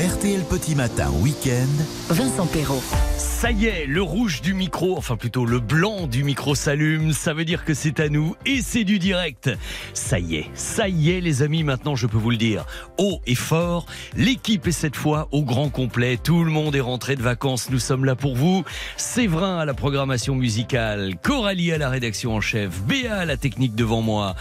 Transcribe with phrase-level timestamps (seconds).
[0.00, 1.84] RTL Petit Matin Week-end.
[2.08, 2.82] Vincent Perrault.
[3.18, 7.12] Ça y est, le rouge du micro, enfin plutôt le blanc du micro s'allume.
[7.12, 9.50] Ça veut dire que c'est à nous et c'est du direct.
[9.92, 12.64] Ça y est, ça y est les amis, maintenant je peux vous le dire.
[12.98, 13.84] Haut et fort,
[14.16, 16.18] l'équipe est cette fois au grand complet.
[16.22, 18.64] Tout le monde est rentré de vacances, nous sommes là pour vous.
[18.96, 23.74] Séverin à la programmation musicale, Coralie à la rédaction en chef, Béa à la technique
[23.74, 24.34] devant moi,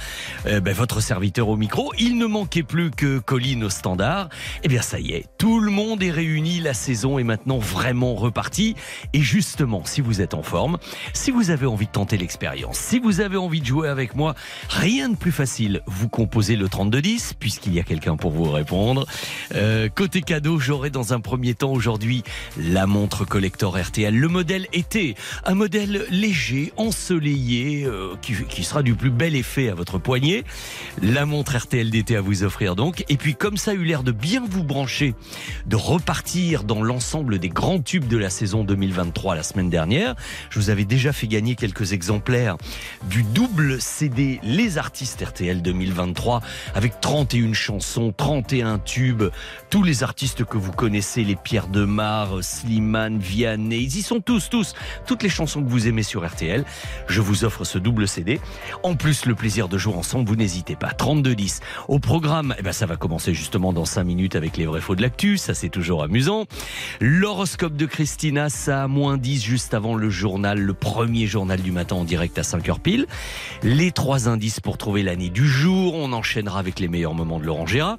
[0.45, 1.91] euh, ben, votre serviteur au micro.
[1.99, 4.29] Il ne manquait plus que Colline au standard.
[4.63, 8.13] Eh bien ça y est, tout le monde est réuni, la saison est maintenant vraiment
[8.13, 8.76] repartie.
[9.13, 10.77] Et justement, si vous êtes en forme,
[11.13, 14.35] si vous avez envie de tenter l'expérience, si vous avez envie de jouer avec moi,
[14.70, 15.81] rien de plus facile.
[15.88, 19.07] Vous composez le 3210, puisqu'il y a quelqu'un pour vous répondre.
[19.55, 22.23] Euh, côté cadeau, j'aurai dans un premier temps aujourd'hui
[22.57, 24.16] la montre collector RTL.
[24.16, 29.70] Le modèle été, un modèle léger, ensoleillé, euh, qui, qui sera du plus bel effet
[29.70, 30.43] à votre poignet.
[31.02, 33.05] La montre RTL d'été à vous offrir donc.
[33.10, 35.16] Et puis comme ça a eu l'air de bien vous brancher,
[35.65, 40.15] de repartir dans l'ensemble des grands tubes de la saison 2023 la semaine dernière.
[40.49, 42.57] Je vous avais déjà fait gagner quelques exemplaires
[43.09, 46.41] du double CD Les Artistes RTL 2023
[46.76, 49.23] avec 31 chansons, 31 tubes,
[49.70, 54.49] tous les artistes que vous connaissez, les Pierre Demar, Slimane, Vianney, ils y sont tous,
[54.49, 54.73] tous,
[55.05, 56.65] toutes les chansons que vous aimez sur RTL.
[57.07, 58.40] Je vous offre ce double CD.
[58.84, 60.90] En plus, le plaisir de jouer ensemble, vous n'hésitez pas.
[60.90, 61.60] 32-10.
[61.87, 64.95] Au programme, eh ben, ça va commencer justement dans 5 minutes avec les vrais faux
[64.95, 65.19] de l'actu.
[65.19, 66.45] Ça, c'est toujours amusant.
[67.01, 71.73] L'horoscope de Christina, ça a moins 10 juste avant le journal, le premier journal du
[71.73, 73.06] matin en direct à 5h pile.
[73.61, 75.94] Les trois indices pour trouver l'année du jour.
[75.94, 77.97] On enchaînera avec les meilleurs moments de Laurent Gérard.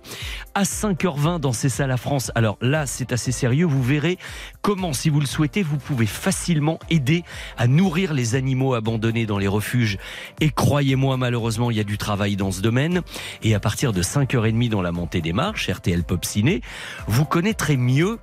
[0.54, 2.32] À 5h20 dans C'est ça la France.
[2.34, 3.66] Alors là, c'est assez sérieux.
[3.66, 4.16] Vous verrez
[4.62, 7.24] comment, si vous le souhaitez, vous pouvez facilement aider
[7.56, 9.98] à nourrir les animaux abandonnés dans les refuges.
[10.40, 13.02] Et croyez-moi, malheureusement, il y a du travail dans ce domaine.
[13.42, 16.60] Et à partir de 5h30 dans la montée des marches, RTL Pop Ciné,
[17.06, 18.18] vous connaîtrez mieux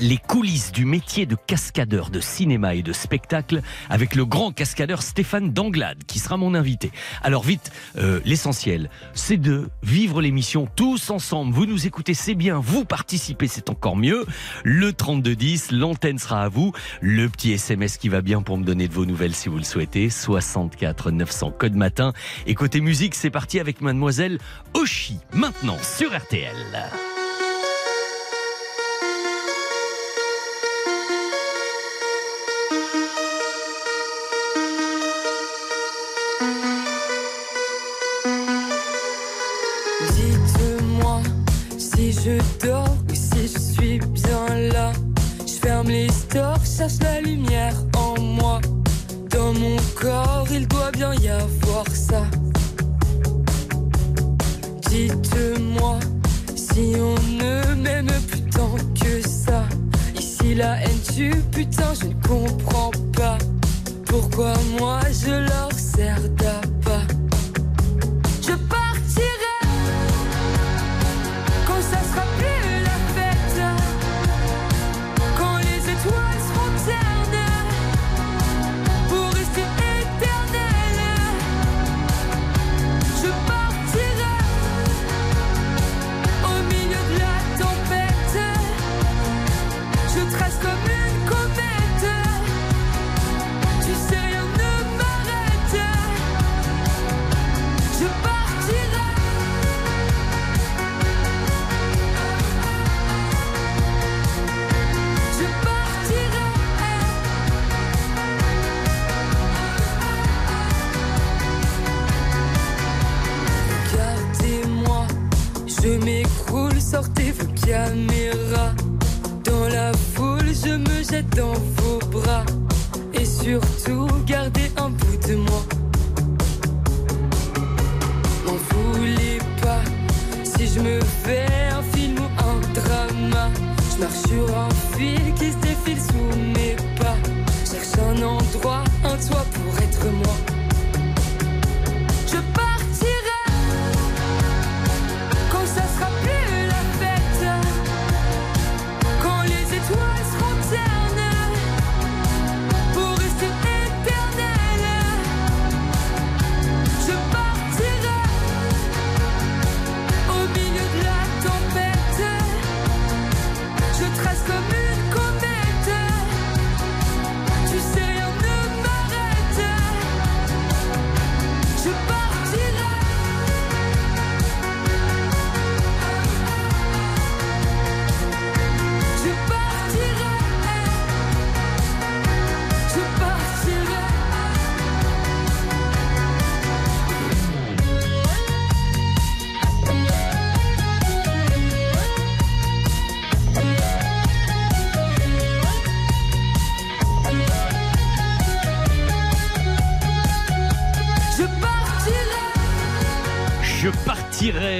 [0.00, 5.02] les coulisses du métier de cascadeur de cinéma et de spectacle avec le grand cascadeur
[5.02, 6.90] Stéphane Danglade qui sera mon invité.
[7.22, 11.54] Alors vite, euh, l'essentiel, c'est de vivre l'émission tous ensemble.
[11.54, 12.58] Vous nous écoutez, c'est bien.
[12.58, 14.26] Vous participez, c'est encore mieux.
[14.64, 16.72] Le 3210, l'antenne sera à vous.
[17.00, 19.64] Le petit SMS qui va bien pour me donner de vos nouvelles si vous le
[19.64, 20.10] souhaitez.
[20.10, 22.12] 64 900 code matin.
[22.46, 24.38] Et côté musique, c'est parti avec mademoiselle
[24.74, 25.18] Oshi.
[25.32, 26.54] Maintenant sur RTL.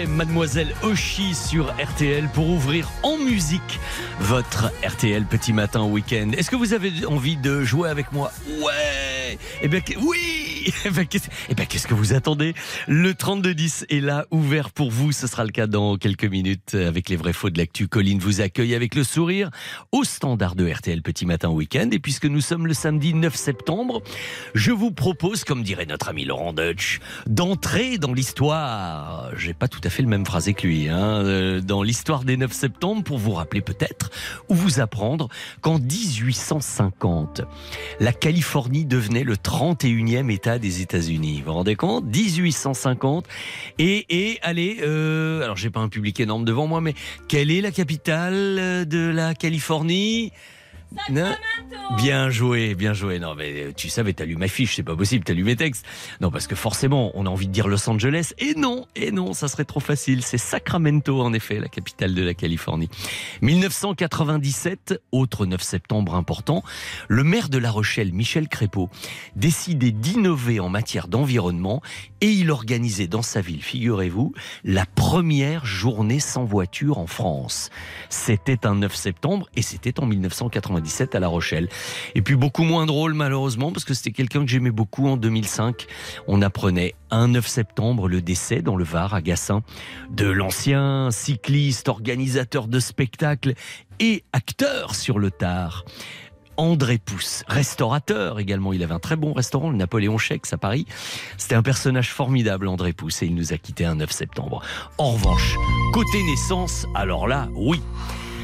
[0.06, 3.80] Mademoiselle Oshi, sur RTL pour ouvrir en musique
[4.20, 6.30] votre RTL Petit Matin Week-end.
[6.36, 8.32] Est-ce que vous avez envie de jouer avec moi?
[8.46, 9.38] Ouais!
[9.62, 10.45] Eh bien, oui
[10.84, 12.54] eh bien, qu'est-ce eh ben, qu'est-ce que vous attendez?
[12.88, 15.12] Le 3210 est là, ouvert pour vous.
[15.12, 17.88] Ce sera le cas dans quelques minutes avec les vrais faux de l'actu.
[17.88, 19.50] Colline vous accueille avec le sourire
[19.92, 21.88] au standard de RTL Petit Matin Week-end.
[21.92, 24.02] Et puisque nous sommes le samedi 9 septembre,
[24.54, 29.30] je vous propose, comme dirait notre ami Laurent Deutsch, d'entrer dans l'histoire.
[29.36, 32.36] J'ai pas tout à fait le même phrasé que lui, hein, euh, dans l'histoire des
[32.36, 34.10] 9 septembre pour vous rappeler peut-être
[34.48, 35.28] ou vous apprendre
[35.60, 37.42] qu'en 1850,
[38.00, 41.38] la Californie devenait le 31e État des États-Unis.
[41.38, 42.04] Vous vous rendez compte?
[42.04, 43.26] 1850.
[43.78, 46.94] Et, et allez, euh, alors j'ai pas un public énorme devant moi, mais
[47.28, 50.32] quelle est la capitale de la Californie?
[51.96, 53.18] Bien joué, bien joué.
[53.18, 55.84] Non, mais tu savais, t'as lu ma fiche, c'est pas possible, t'as lu mes textes.
[56.20, 58.32] Non, parce que forcément, on a envie de dire Los Angeles.
[58.38, 60.22] Et non, et non, ça serait trop facile.
[60.22, 62.88] C'est Sacramento, en effet, la capitale de la Californie.
[63.42, 66.62] 1997, autre 9 septembre important,
[67.08, 68.88] le maire de La Rochelle, Michel Crépeau,
[69.34, 71.82] décidait d'innover en matière d'environnement
[72.20, 74.32] et il organisait dans sa ville, figurez-vous,
[74.64, 77.70] la première journée sans voiture en France.
[78.08, 80.75] C'était un 9 septembre et c'était en 1997
[81.14, 81.68] à La Rochelle.
[82.14, 85.86] Et puis beaucoup moins drôle malheureusement parce que c'était quelqu'un que j'aimais beaucoup en 2005.
[86.26, 89.62] On apprenait un 9 septembre le décès dans le Var à Gassin
[90.10, 93.54] de l'ancien cycliste, organisateur de spectacles
[94.00, 95.84] et acteur sur le tard.
[96.56, 98.72] André Pousse, restaurateur également.
[98.72, 100.86] Il avait un très bon restaurant, le Napoléon Chex à Paris.
[101.36, 104.62] C'était un personnage formidable, André Pousse, et il nous a quitté un 9 septembre.
[104.98, 105.56] En revanche,
[105.92, 107.82] côté naissance, alors là, oui.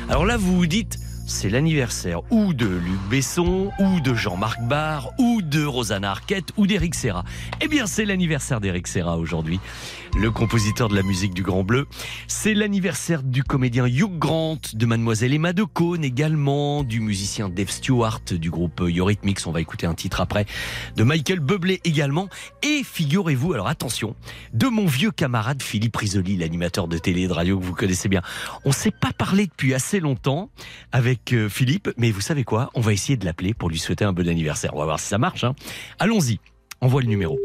[0.08, 0.98] Alors là, vous vous dites,
[1.32, 6.66] c'est l'anniversaire ou de Luc Besson, ou de Jean-Marc Barr, ou de Rosanna Arquette, ou
[6.66, 7.24] d'Éric Serra.
[7.62, 9.58] Eh bien, c'est l'anniversaire d'Éric Serra aujourd'hui,
[10.16, 11.86] le compositeur de la musique du Grand Bleu.
[12.28, 17.70] C'est l'anniversaire du comédien Hugh Grant, de Mademoiselle Emma de Cône également, du musicien Dave
[17.70, 20.46] Stewart du groupe Eurythmics, on va écouter un titre après,
[20.96, 22.28] de Michael Bublé également,
[22.62, 24.14] et figurez-vous, alors attention,
[24.52, 28.08] de mon vieux camarade Philippe Risoli, l'animateur de télé et de radio que vous connaissez
[28.08, 28.22] bien.
[28.64, 30.50] On s'est pas parlé depuis assez longtemps
[30.92, 32.70] avec euh, Philippe, mais vous savez quoi?
[32.74, 34.74] On va essayer de l'appeler pour lui souhaiter un bon anniversaire.
[34.74, 35.44] On va voir si ça marche.
[35.44, 35.54] Hein.
[35.98, 36.38] Allons-y,
[36.80, 37.38] envoie le numéro.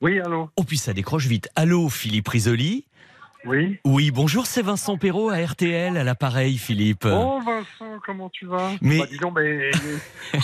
[0.00, 1.48] Oui, allô Oh, puis ça décroche vite.
[1.56, 2.86] Allô, Philippe Risoli
[3.46, 3.78] Oui.
[3.86, 7.06] Oui, bonjour, c'est Vincent Perrault à RTL, à l'appareil, Philippe.
[7.10, 8.72] Oh Vincent, comment tu vas?
[8.82, 9.70] Mais- Bah, dis donc, mais...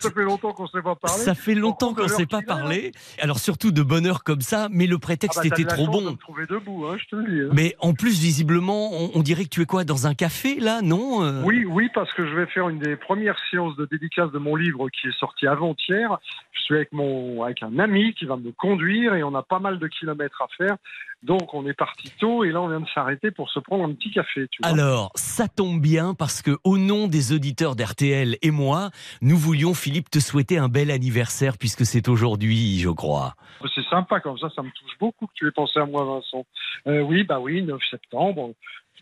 [0.00, 1.22] ça fait longtemps qu'on ne s'est pas parlé.
[1.22, 2.90] Ça fait longtemps qu'on ne s'est pas parlé.
[3.20, 5.96] Alors surtout de bonheur comme ça, mais le Ah prétexte bah, t'as était trop chance
[6.00, 6.10] de bon.
[6.12, 7.40] me trouver debout, hein, je te le dis.
[7.42, 7.50] hein.
[7.54, 10.80] Mais en plus, visiblement, on, on dirait que tu es quoi Dans un café, là
[10.82, 14.32] Non Euh, Oui, oui, parce que je vais faire une des premières séances de dédicace
[14.32, 16.18] de mon livre qui est sorti avant-hier.
[16.52, 19.58] Je suis avec mon, avec un ami qui va me conduire et on a pas
[19.60, 20.76] mal de kilomètres à faire.
[21.22, 23.92] Donc on est parti tôt et là on vient de s'arrêter pour se prendre un
[23.94, 24.48] petit café.
[24.50, 24.72] Tu vois.
[24.72, 29.74] Alors, ça tombe bien parce que, au nom des auditeurs d'RTL et moi, nous voulions,
[29.74, 33.34] Philippe, te souhaiter un bel anniversaire puisque c'est aujourd'hui, je crois.
[33.74, 36.44] C'est sympa comme ça, ça me touche beaucoup que tu aies pensé à moi, Vincent.
[36.88, 38.50] Euh, oui, bah oui, 9 septembre.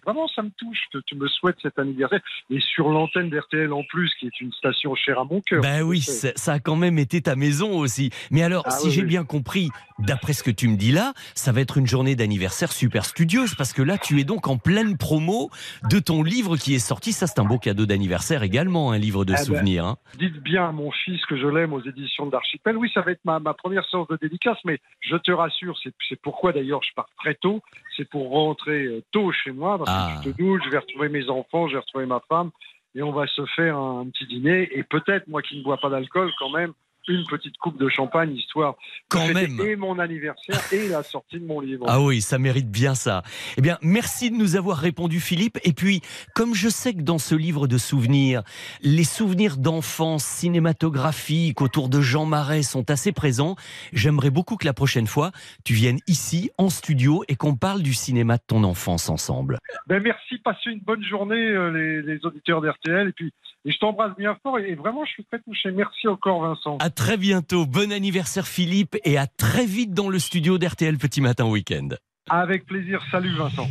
[0.05, 2.21] Vraiment, ça me touche que tu me souhaites cet anniversaire.
[2.51, 5.61] Et sur l'antenne d'RTL en plus, qui est une station chère à mon cœur.
[5.63, 8.11] Ben oui, ça ça a quand même été ta maison aussi.
[8.31, 9.07] Mais alors, Ah si oui, j'ai oui.
[9.09, 12.73] bien compris, d'après ce que tu me dis là, ça va être une journée d'anniversaire
[12.73, 15.51] super studieuse parce que là, tu es donc en pleine promo
[15.91, 17.13] de ton livre qui est sorti.
[17.13, 19.85] Ça, c'est un beau cadeau d'anniversaire également, un livre de Ah ben, souvenirs.
[19.85, 19.97] hein.
[20.19, 22.77] Dites bien à mon fils que je l'aime aux éditions d'Archipel.
[22.77, 25.79] Oui, ça va être ma, ma première séance de dédicace, mais je te rassure,
[26.09, 27.61] c'est pourquoi d'ailleurs je pars très tôt.
[27.97, 30.21] C'est pour rentrer euh, tôt chez moi, parce Ah.
[30.23, 32.51] je te doute, je vais retrouver mes enfants, je vais retrouver ma femme,
[32.95, 34.69] et on va se faire un, petit dîner.
[34.73, 36.73] Et peut-être, moi qui ne bois pas d'alcool, quand même,
[37.09, 38.79] une petite coupe de champagne, histoire de
[39.09, 39.61] Quand fêter même.
[39.61, 41.87] et mon anniversaire et la sortie de mon livre.
[41.89, 43.23] Ah oui, ça mérite bien ça.
[43.57, 45.59] Eh bien, merci de nous avoir répondu, Philippe.
[45.65, 46.03] Et puis,
[46.35, 48.43] comme je sais que dans ce livre de souvenirs,
[48.83, 53.57] les souvenirs d'enfance cinématographiques autour de Jean Marais sont assez présents,
[53.93, 55.31] j'aimerais beaucoup que la prochaine fois,
[55.65, 59.59] tu viennes ici, en studio, et qu'on parle du cinéma de ton enfance ensemble.
[59.87, 63.09] Ben, merci, passez une bonne journée, euh, les, les auditeurs d'RTL.
[63.09, 63.33] Et puis,
[63.65, 64.59] et je t'embrasse bien fort.
[64.59, 65.71] Et, et vraiment, je suis très touché.
[65.71, 66.79] Merci encore, Vincent.
[66.81, 67.67] À très bientôt.
[67.67, 71.89] Bon anniversaire, Philippe, et à très vite dans le studio d'RTL Petit Matin Week-end.
[72.29, 73.01] Avec plaisir.
[73.11, 73.69] Salut, Vincent.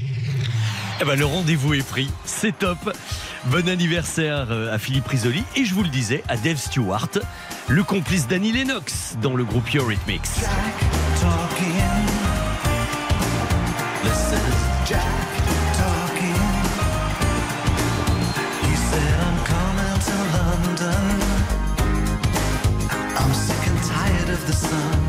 [1.01, 2.77] Eh ben, le rendez-vous est pris, c'est top.
[3.45, 7.09] Bon anniversaire euh, à Philippe Risoli et je vous le disais à Dave Stewart,
[7.69, 10.21] le complice d'Annie Lennox dans le groupe Eurythmics.
[11.21, 11.75] talking.
[14.03, 15.28] This is Jack
[24.49, 25.08] the sun.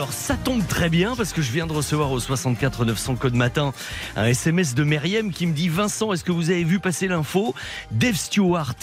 [0.00, 3.34] Alors, ça tombe très bien parce que je viens de recevoir au 64 900 code
[3.34, 3.74] matin
[4.16, 7.54] un SMS de Meriem qui me dit Vincent, est-ce que vous avez vu passer l'info?
[7.90, 8.76] Dave Stewart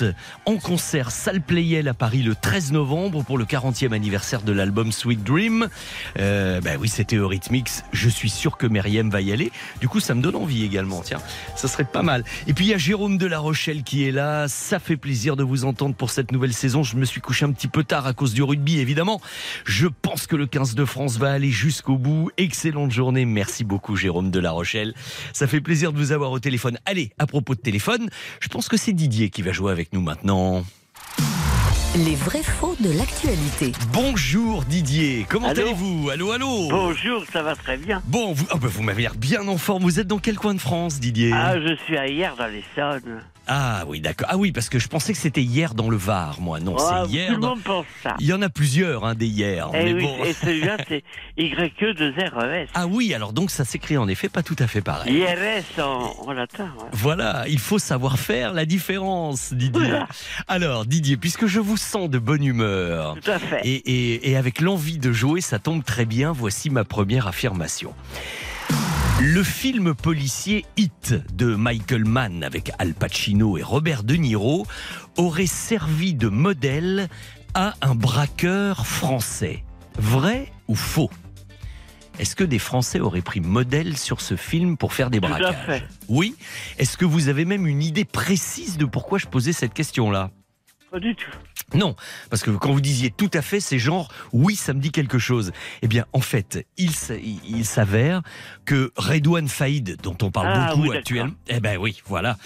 [0.45, 4.91] en concert salle Playel à Paris le 13 novembre pour le 40e anniversaire de l'album
[4.91, 5.69] Sweet Dream.
[6.15, 7.71] Ben oui, c'était Eurythmics.
[7.93, 9.51] Je suis sûr que Meriem va y aller.
[9.81, 11.01] Du coup, ça me donne envie également.
[11.01, 11.21] Tiens,
[11.55, 12.25] ça serait pas mal.
[12.45, 14.47] Et puis il y a Jérôme de La Rochelle qui est là.
[14.47, 16.83] Ça fait plaisir de vous entendre pour cette nouvelle saison.
[16.83, 19.19] Je me suis couché un petit peu tard à cause du rugby, évidemment.
[19.65, 22.29] Je pense que le 15 de France va aller jusqu'au bout.
[22.37, 23.25] Excellente journée.
[23.25, 24.93] Merci beaucoup, Jérôme de La Rochelle.
[25.31, 26.77] Ça fait plaisir de vous avoir au téléphone.
[26.85, 28.09] Allez, à propos de téléphone,
[28.39, 30.63] je pense que c'est Didier qui va jouer avec nous maintenant.
[31.95, 33.71] Les vrais faux de l'actualité.
[33.91, 36.09] Bonjour Didier, comment Allô allez-vous?
[36.11, 36.67] Allô, allô?
[36.69, 38.03] Bonjour, ça va très bien.
[38.05, 39.83] Bon, vous, ah bah, vous m'avez l'air bien en forme.
[39.83, 41.31] Vous êtes dans quel coin de France, Didier?
[41.33, 43.23] Ah, je suis à hier dans l'Essonne.
[43.49, 44.27] Ah oui, d'accord.
[44.29, 46.59] Ah oui, parce que je pensais que c'était hier dans le Var, moi.
[46.59, 47.27] Non, Ah, c'est hier.
[47.29, 48.15] Tout le monde pense ça.
[48.19, 49.69] Il y en a plusieurs, hein, des hier.
[49.73, 50.23] Eh mais oui, bon.
[50.25, 51.03] et celui-là, c'est
[51.37, 52.67] YE2RES.
[52.73, 55.13] Ah oui, alors donc ça s'écrit en effet pas tout à fait pareil.
[55.17, 56.65] IRS en, en latin.
[56.77, 56.85] ouais.
[56.91, 59.99] Voilà, il faut savoir faire la différence, Didier.
[60.47, 63.61] Alors, Didier, puisque je vous sens de bonne humeur Tout à fait.
[63.63, 67.93] et, et- et avec l'envie de jouer, ça tombe très bien, voici ma première affirmation.
[69.19, 74.67] Le film policier Hit de Michael Mann avec Al Pacino et Robert De Niro
[75.17, 77.09] aurait servi de modèle
[77.53, 79.63] à un braqueur français.
[79.97, 81.09] Vrai ou faux?
[82.19, 85.83] Est-ce que des Français auraient pris modèle sur ce film pour faire des braquages?
[86.07, 86.35] Oui.
[86.77, 90.31] Est-ce que vous avez même une idée précise de pourquoi je posais cette question-là?
[90.89, 91.29] Pas du tout.
[91.73, 91.97] non,
[92.29, 95.19] parce que quand vous disiez tout à fait, c'est genre oui, ça me dit quelque
[95.19, 95.51] chose.
[95.81, 96.93] Eh bien, en fait, il,
[97.65, 98.21] s'avère
[98.63, 102.37] que Redouane Faïd, dont on parle Ah, beaucoup oui, actuellement, eh ben oui, voilà.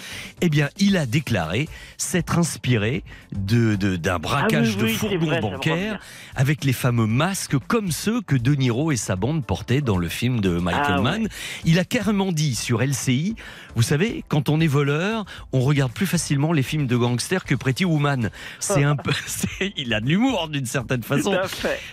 [0.41, 5.17] Eh bien, il a déclaré s'être inspiré de d'un braquage Ah oui, de c'est fourgon
[5.27, 5.97] vrai, ça me bancaire revient.
[6.35, 10.09] avec les fameux masques comme ceux que De Niro et sa bande portaient dans le
[10.09, 11.03] film de Michael Ah, ouais.
[11.19, 11.27] Mann.
[11.63, 13.35] Il a carrément dit sur LCI,
[13.75, 17.53] vous savez, quand on est voleur, on regarde plus facilement les films de gangsters que
[17.53, 18.30] Pretty Woman.
[18.59, 19.11] C'est un peu,
[19.77, 21.37] il a de l'humour d'une certaine façon.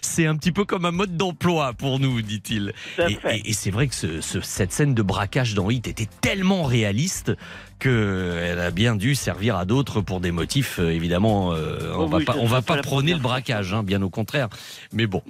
[0.00, 2.72] C'est un petit peu comme un mode d'emploi pour nous, dit-il.
[2.98, 6.08] Et, et- et c'est vrai que ce- ce- cette scène de braquage dans Hit était
[6.20, 7.32] tellement réaliste
[7.78, 11.52] qu'elle a bien dû servir à d'autres pour des motifs, euh, évidemment.
[11.52, 14.48] euh, on Oh va oui, pas, on va prôner le braquage, hein, bien au contraire.
[14.92, 15.22] Mais bon.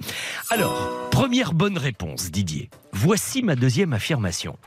[0.49, 2.69] Alors, première bonne réponse, Didier.
[2.91, 4.57] Voici ma deuxième affirmation.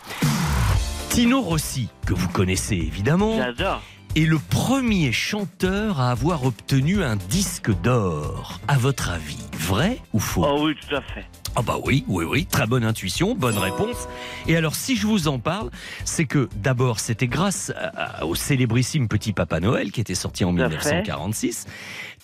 [1.09, 3.83] Tino Rossi, que vous connaissez évidemment, J'adore.
[4.15, 8.61] Est le premier chanteur à avoir obtenu un disque d'or.
[8.69, 10.45] À votre avis, vrai ou faux?
[10.47, 11.25] Oh oui, tout à fait.
[11.55, 14.09] Ah bah oui, oui, oui, très bonne intuition, bonne réponse.
[14.47, 15.71] Et alors si je vous en parle,
[16.07, 20.45] c'est que d'abord c'était grâce à- à- au célébrissime Petit Papa Noël qui était sorti
[20.45, 21.67] en Tout à 1946.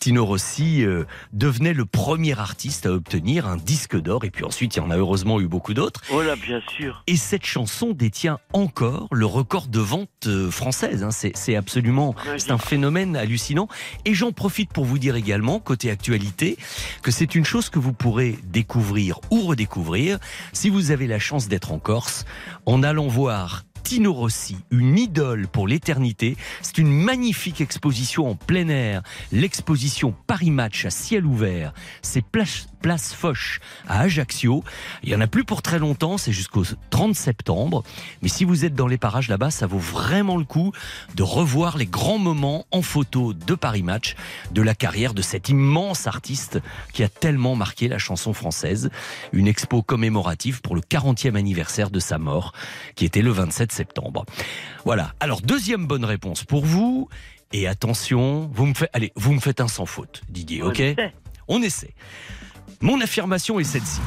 [0.00, 4.76] Tino Rossi euh, devenait le premier artiste à obtenir un disque d'or et puis ensuite
[4.76, 6.02] il y en a heureusement eu beaucoup d'autres.
[6.12, 7.02] Oh là, bien sûr.
[7.06, 11.02] Et cette chanson détient encore le record de vente euh, française.
[11.02, 11.10] hein.
[11.10, 13.68] C'est c'est absolument, c'est un phénomène hallucinant.
[14.04, 16.56] Et j'en profite pour vous dire également, côté actualité,
[17.02, 20.18] que c'est une chose que vous pourrez découvrir ou redécouvrir
[20.52, 22.24] si vous avez la chance d'être en Corse
[22.66, 26.36] en allant voir Tino Rossi, une idole pour l'éternité.
[26.60, 29.00] C'est une magnifique exposition en plein air.
[29.32, 31.72] L'exposition Paris Match à ciel ouvert.
[32.02, 32.22] C'est
[32.78, 34.64] place, Foch à Ajaccio.
[35.02, 37.82] Il y en a plus pour très longtemps, c'est jusqu'au 30 septembre.
[38.22, 40.72] Mais si vous êtes dans les parages là-bas, ça vaut vraiment le coup
[41.14, 44.14] de revoir les grands moments en photo de Paris Match,
[44.52, 46.60] de la carrière de cet immense artiste
[46.92, 48.90] qui a tellement marqué la chanson française.
[49.32, 52.52] Une expo commémorative pour le 40e anniversaire de sa mort,
[52.94, 54.24] qui était le 27 septembre.
[54.84, 55.14] Voilà.
[55.20, 57.08] Alors, deuxième bonne réponse pour vous.
[57.52, 60.82] Et attention, vous me faites, allez, vous me faites un sans faute, Didier, ok?
[61.48, 61.94] On essaie.
[62.80, 64.00] Mon affirmation est celle-ci.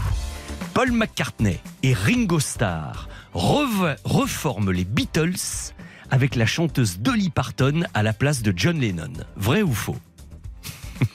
[0.74, 5.74] Paul McCartney et Ringo Starr reforment les Beatles
[6.10, 9.12] avec la chanteuse Dolly Parton à la place de John Lennon.
[9.36, 9.98] Vrai ou faux?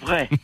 [0.02, 0.28] Vrai.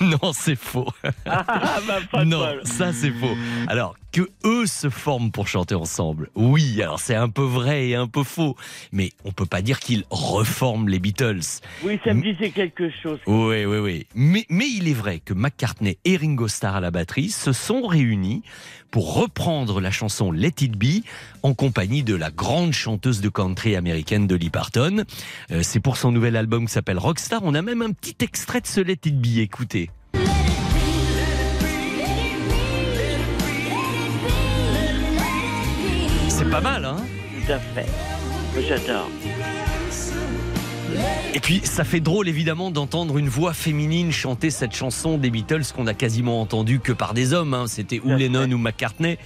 [0.00, 0.88] Non, c'est faux.
[1.26, 3.36] Ah, bah, pas non, ça c'est faux.
[3.66, 6.30] Alors, que eux se forment pour chanter ensemble.
[6.34, 8.56] Oui, alors c'est un peu vrai et un peu faux.
[8.92, 11.40] Mais on peut pas dire qu'ils reforment les Beatles.
[11.82, 13.18] Oui, ça me disait quelque chose.
[13.26, 14.06] Oui, oui, oui.
[14.14, 17.86] Mais, mais il est vrai que McCartney et Ringo Starr à la batterie se sont
[17.86, 18.42] réunis
[18.90, 21.04] pour reprendre la chanson Let It Be
[21.42, 25.04] en compagnie de la grande chanteuse de country américaine Dolly Parton.
[25.50, 27.40] Euh, C'est pour son nouvel album qui s'appelle Rockstar.
[27.44, 29.38] On a même un petit extrait de ce Let It Be.
[29.38, 29.90] Écoutez.
[36.28, 36.96] C'est pas mal, hein?
[37.46, 37.86] Tout à fait.
[38.66, 39.10] J'adore.
[41.34, 45.62] Et puis, ça fait drôle évidemment d'entendre une voix féminine chanter cette chanson des Beatles
[45.74, 47.54] qu'on a quasiment entendue que par des hommes.
[47.54, 47.66] hein.
[47.66, 49.18] C'était ou Lennon ou McCartney.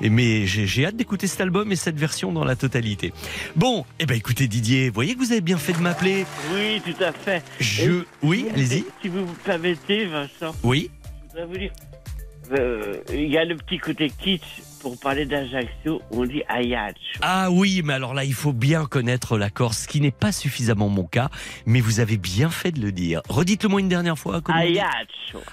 [0.00, 3.12] Et mais j'ai j'ai hâte d'écouter cet album et cette version dans la totalité.
[3.56, 6.26] Bon, eh ben écoutez Didier, vous voyez que vous avez bien fait de m'appeler.
[6.52, 7.42] Oui, tout à fait.
[7.60, 8.84] Je, oui, allez-y.
[9.02, 10.90] Si vous me permettez, Vincent, Oui.
[11.22, 11.72] je voudrais vous dire.
[12.58, 14.42] euh, Il y a le petit côté kitsch
[14.84, 16.94] pour parler d'Ajaccio, on dit Ayach.
[17.22, 20.30] Ah oui, mais alors là, il faut bien connaître la Corse, ce qui n'est pas
[20.30, 21.30] suffisamment mon cas,
[21.64, 23.22] mais vous avez bien fait de le dire.
[23.30, 24.42] Redites-le moi une dernière fois.
[24.46, 25.08] Ayach.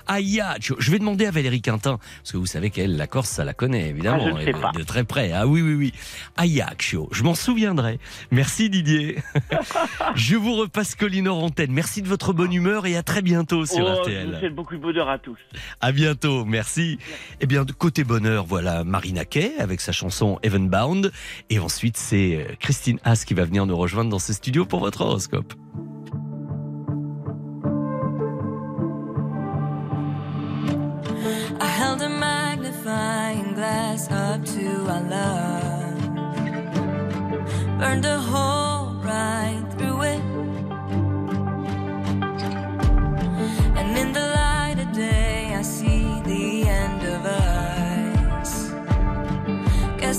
[0.06, 0.76] Ayacho.
[0.80, 3.54] Je vais demander à Valérie Quintin, parce que vous savez qu'elle, la Corse, ça la
[3.54, 4.26] connaît, évidemment.
[4.36, 4.72] Ah, je sais pas.
[4.74, 5.32] de très près.
[5.32, 5.94] Ah oui, oui, oui.
[6.36, 7.08] Ayacho.
[7.14, 8.00] Je m'en souviendrai.
[8.32, 9.16] Merci Didier.
[10.16, 11.72] je vous repasse Collinor Antenne.
[11.72, 14.32] Merci de votre bonne humeur et à très bientôt sur Oh, je RTL.
[14.34, 15.38] vous souhaite beaucoup de bonheur à tous.
[15.80, 17.00] À bientôt, merci.
[17.40, 19.21] Eh bien, de côté bonheur, voilà Marina
[19.60, 21.12] Avec sa chanson Evenbound.
[21.50, 24.80] Et ensuite, c'est euh, Christine Haas qui va venir nous rejoindre dans ce studio pour
[24.80, 25.54] votre horoscope.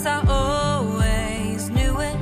[0.02, 2.16] Guess I always knew it.
[2.16, 2.18] Eh?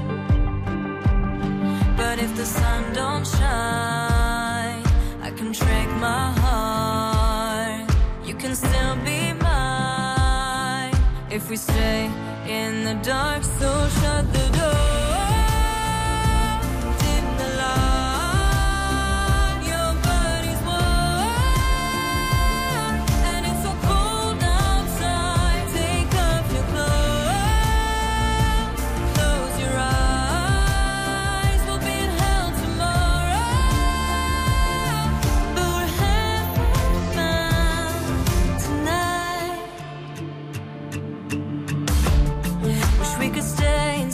[1.97, 4.85] But if the sun don't shine,
[5.23, 7.91] I can trick my heart.
[8.23, 10.95] You can still be mine
[11.31, 12.11] if we stay
[12.47, 13.45] in the dark.
[13.45, 14.10] So shut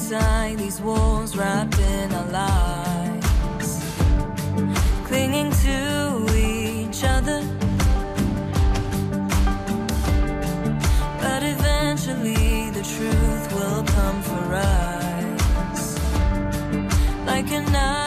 [0.07, 3.71] inside these walls, wrapped in our lies,
[5.05, 7.43] clinging to each other.
[11.21, 15.99] But eventually, the truth will come for us,
[17.27, 18.06] like a knife-edged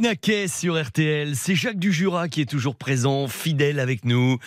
[0.00, 4.38] Kay sur RTL, c'est Jacques Dujura qui est toujours présent, fidèle avec nous.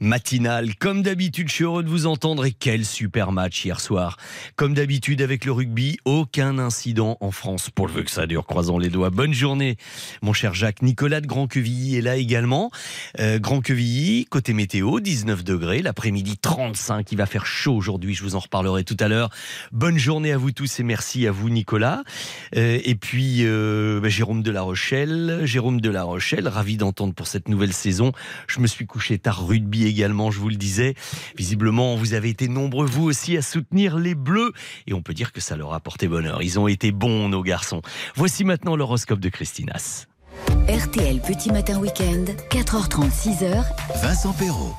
[0.00, 4.16] Matinal, comme d'habitude, je suis heureux de vous entendre et quel super match hier soir.
[4.56, 7.68] Comme d'habitude avec le rugby, aucun incident en France.
[7.70, 9.10] Pour le vœu que ça dure, croisons les doigts.
[9.10, 9.76] Bonne journée,
[10.22, 10.80] mon cher Jacques.
[10.80, 12.70] Nicolas de Grand-Quevilly est là également.
[13.20, 18.36] Euh, Grand-Quevilly, côté météo, 19 degrés, l'après-midi 35, il va faire chaud aujourd'hui, je vous
[18.36, 19.28] en reparlerai tout à l'heure.
[19.70, 22.02] Bonne journée à vous tous et merci à vous Nicolas.
[22.56, 24.93] Euh, et puis euh, bah, Jérôme de la Rochelle,
[25.44, 28.12] Jérôme de la Rochelle, ravi d'entendre pour cette nouvelle saison.
[28.46, 30.94] Je me suis couché tard rugby également, je vous le disais.
[31.36, 34.52] Visiblement, vous avez été nombreux vous aussi à soutenir les Bleus
[34.86, 36.42] et on peut dire que ça leur a porté bonheur.
[36.42, 37.82] Ils ont été bons nos garçons.
[38.14, 40.06] Voici maintenant l'horoscope de Christinas.
[40.68, 43.64] RTL Petit Matin Week-end, 4h30, 6h.
[44.00, 44.74] Vincent Perrault.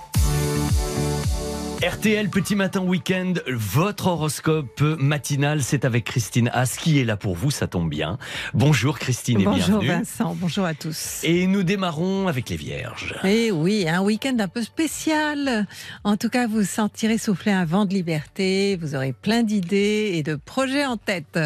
[1.84, 7.36] RTL Petit Matin Week-end, votre horoscope matinal, c'est avec Christine As qui est là pour
[7.36, 8.18] vous, ça tombe bien.
[8.54, 10.00] Bonjour Christine et Bonjour bienvenue.
[10.00, 11.20] Vincent, bonjour à tous.
[11.24, 13.16] Et nous démarrons avec les Vierges.
[13.26, 15.68] Et oui, un week-end un peu spécial.
[16.06, 20.24] En tout cas, vous sentirez souffler un vent de liberté, vous aurez plein d'idées et
[20.24, 21.38] de projets en tête.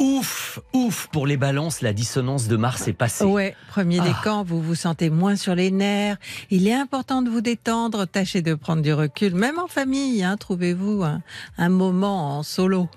[0.00, 3.22] Ouf, ouf, pour les balances, la dissonance de Mars est passée.
[3.24, 4.04] Ouais, premier Ah.
[4.08, 6.16] décan, vous vous sentez moins sur les nerfs.
[6.50, 10.22] Il est important de vous détendre, tâchez de prendre du recul, même en famille.
[10.24, 11.20] Hein, Trouvez-vous un,
[11.58, 12.88] un moment en solo.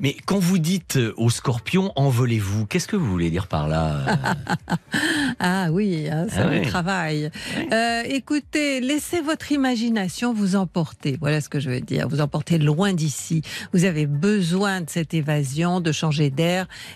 [0.00, 3.92] Mais quand vous dites euh, aux scorpions, envolez-vous, qu'est-ce que vous voulez dire par là
[4.08, 4.74] euh
[5.38, 6.66] Ah oui, hein, ça Ah vous oui.
[6.66, 7.30] travaille.
[7.72, 11.18] Euh, écoutez, laissez votre imagination vous emporter.
[11.20, 12.08] Voilà ce que je veux dire.
[12.08, 13.42] Vous emporter loin d'ici.
[13.72, 16.47] Vous avez besoin de cette évasion, de changer d'air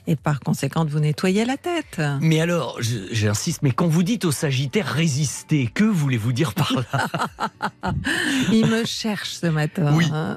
[0.06, 2.00] et par conséquent de vous nettoyer la tête.
[2.20, 7.06] Mais alors, j'insiste, mais quand vous dites au Sagittaire résister, que voulez-vous dire par là?
[8.52, 9.94] Il me cherche ce matin.
[9.96, 10.06] Oui.
[10.12, 10.36] hein.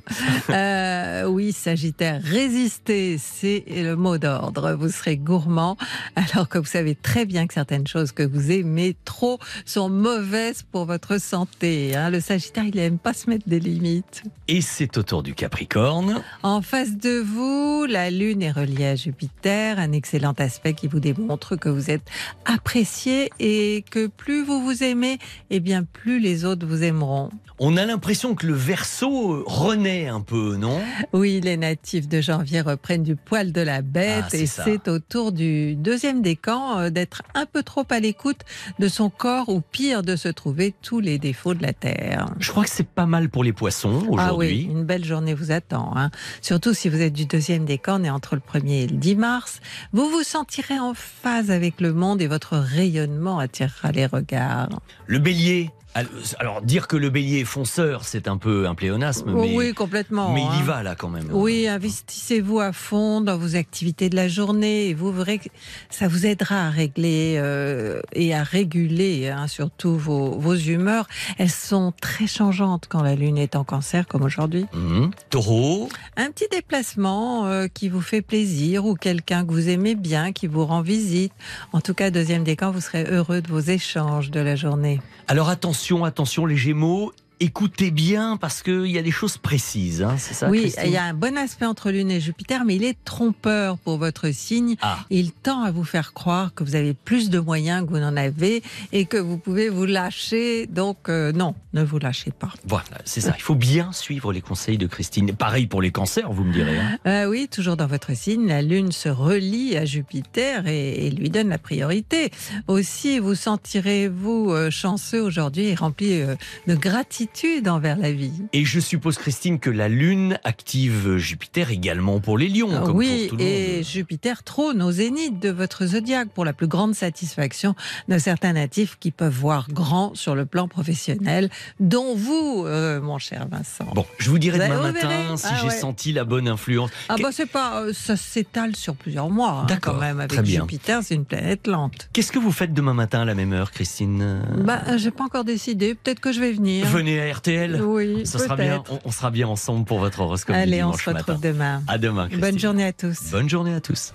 [0.50, 4.74] Euh, oui, Sagittaire, résister, c'est le mot d'ordre.
[4.74, 5.78] Vous serez gourmand
[6.16, 10.64] alors que vous savez très bien que certaines choses que vous aimez trop sont mauvaises
[10.72, 11.96] pour votre santé.
[11.96, 12.10] hein.
[12.10, 14.24] Le Sagittaire, il n'aime pas se mettre des limites.
[14.48, 16.22] Et c'est au tour du Capricorne.
[16.44, 21.00] En face de vous, la Lune est reliée à Jupiter, un excellent aspect qui vous
[21.00, 22.02] démontre que vous êtes
[22.46, 25.20] apprécié et que plus vous vous aimez,
[25.52, 27.30] et bien plus les autres vous aimeront.
[27.60, 30.82] On a l'impression que le Verseau renaît un peu, non?
[31.14, 35.00] Oui, les natifs de janvier reprennent du poil de la bête Ah, et c'est au
[35.00, 38.42] tour du deuxième décan euh, d'être un peu trop à l'écoute
[38.80, 42.26] de son corps ou pire de se trouver tous les défauts de la Terre.
[42.40, 44.62] Je crois que c'est pas mal pour les poissons Ah oui, aujourd'hui.
[44.64, 45.94] une belle journée vous attend.
[45.96, 46.12] hein.
[46.42, 49.60] Surtout si vous êtes du deuxième décan et entre le 1er et le 10 mars.
[49.94, 54.82] Vous vous sentirez en phase avec le monde et votre rayonnement attirera les regards.
[55.08, 55.72] Le bélier.
[55.96, 56.08] Al-
[56.40, 59.74] Alors, dire que le bélier est fonceur, c'est un peu un pléonasme, Oh mais, oui,
[59.74, 60.32] complètement.
[60.34, 60.64] mais il y hein.
[60.66, 61.30] va là quand même.
[61.32, 65.50] Oui, investissez-vous à fond dans vos activités de la journée et vous verrez que
[65.90, 71.08] ça vous aidera à régler euh, et à réguler hein, surtout vos, vos humeurs.
[71.38, 74.66] Elles sont très changeantes quand la lune est en cancer comme aujourd'hui.
[74.74, 75.12] Mhm.
[75.30, 75.90] Taureau.
[76.18, 80.48] Un petit déplacement euh, qui vous fait plaisir ou quelqu'un que vous aimez bien qui
[80.48, 81.32] vous rend visite.
[81.72, 85.00] En tout cas, deuxième décan, vous serez heureux de vos échanges de la journée.
[85.28, 90.16] Alors attention, attention les gémeaux, écoutez bien parce qu'il y a des choses précises, hein,
[90.18, 92.84] c'est ça oui, il y a un bon aspect entre Lune et Jupiter, mais il
[92.84, 94.76] est trompeur pour votre signe.
[94.82, 95.00] Ah.
[95.10, 98.16] Il tend à vous faire croire que vous avez plus de moyens que vous n'en
[98.16, 100.68] avez et que vous pouvez vous lâcher.
[100.68, 102.54] Donc euh, non, ne vous lâchez pas.
[102.66, 103.34] Voilà, c'est ça.
[103.38, 105.34] Il faut bien suivre les conseils de Christine.
[105.34, 106.78] Pareil pour les cancers, vous me direz.
[106.80, 106.98] hein.
[107.06, 111.30] Euh, oui, toujours dans votre signe, la Lune se relie à Jupiter et, et lui
[111.30, 112.32] donne la priorité.
[112.68, 116.22] Aussi, vous sentirez-vous euh, chanceux aujourd'hui et rempli
[116.68, 117.25] de gratitude
[117.68, 118.32] envers la vie.
[118.54, 122.70] Et je suppose, Christine, que la Lune active Jupiter également pour les lions.
[122.86, 123.84] comme oui, pour tout le et monde.
[123.86, 127.76] Jupiter trône au zénith de votre zodiaque pour la plus grande satisfaction
[128.08, 133.18] de certains natifs qui peuvent voir grand sur le plan professionnel, dont vous, euh, mon
[133.18, 133.86] cher Vincent.
[133.94, 135.74] Bon, je vous dirai Vous demain matin si Ah j'ai ouais.
[135.78, 136.90] senti la bonne influence.
[137.10, 139.62] Ah Que- bah c'est pas, euh, ça s'étale sur plusieurs mois.
[139.64, 140.62] hein, D'accord, quand même avec très bien.
[140.62, 142.10] Jupiter, c'est une planète lente.
[142.14, 144.42] Qu'est-ce que vous faites demain matin à la même heure, Christine?
[144.64, 145.96] Bah, euh, j'ai pas encore décidé.
[145.96, 146.86] Peut-être que je vais venir.
[146.88, 147.82] Venez à RTL.
[147.82, 148.84] Oui, Ça sera bien.
[148.90, 151.40] On, on sera bien ensemble pour votre horoscope du Allez, on se retrouve matin.
[151.42, 151.84] demain.
[151.88, 152.28] À demain.
[152.28, 152.42] Christine.
[152.52, 153.18] Bonne journée à tous.
[153.32, 154.14] Bonne journée à tous.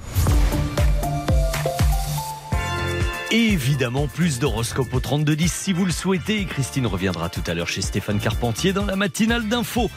[3.32, 6.46] Évidemment, plus d'horoscopes au 3210 si vous le souhaitez.
[6.46, 9.88] Christine reviendra tout à l'heure chez Stéphane Carpentier dans la matinale d'info.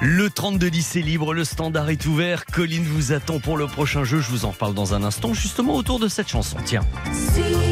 [0.00, 2.44] Le 3210 est libre, le standard est ouvert.
[2.46, 4.20] Colline vous attend pour le prochain jeu.
[4.20, 6.56] Je vous en reparle dans un instant, justement autour de cette chanson.
[6.64, 6.82] Tiens.
[7.12, 7.71] Sex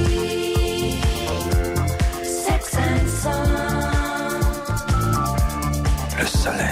[6.42, 6.69] Le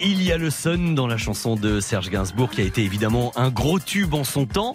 [0.00, 3.32] il y a le sun dans la chanson de Serge Gainsbourg qui a été évidemment
[3.36, 4.74] un gros tube en son temps.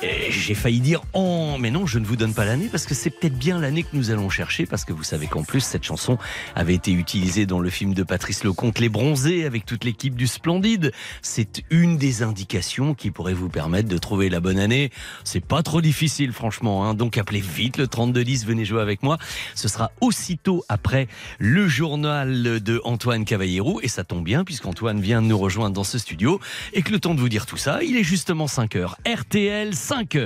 [0.00, 3.10] J'ai failli dire en, mais non, je ne vous donne pas l'année parce que c'est
[3.10, 6.18] peut-être bien l'année que nous allons chercher parce que vous savez qu'en plus cette chanson
[6.54, 10.26] avait été utilisée dans le film de Patrice Lecomte Les Bronzés avec toute l'équipe du
[10.26, 10.92] Splendide.
[11.20, 14.90] C'est une des indications qui pourrait vous permettre de trouver la bonne année.
[15.24, 16.94] C'est pas trop difficile franchement, hein.
[16.94, 19.18] donc appelez vite le 3210, venez jouer avec moi.
[19.54, 25.22] Ce sera aussitôt après le journal de Antoine Cavallero et ça tombe bien puisqu'Antoine vient
[25.22, 26.40] de nous rejoindre dans ce studio
[26.72, 28.96] et que le temps de vous dire tout ça, il est justement 5 heures.
[29.06, 30.16] RTL 5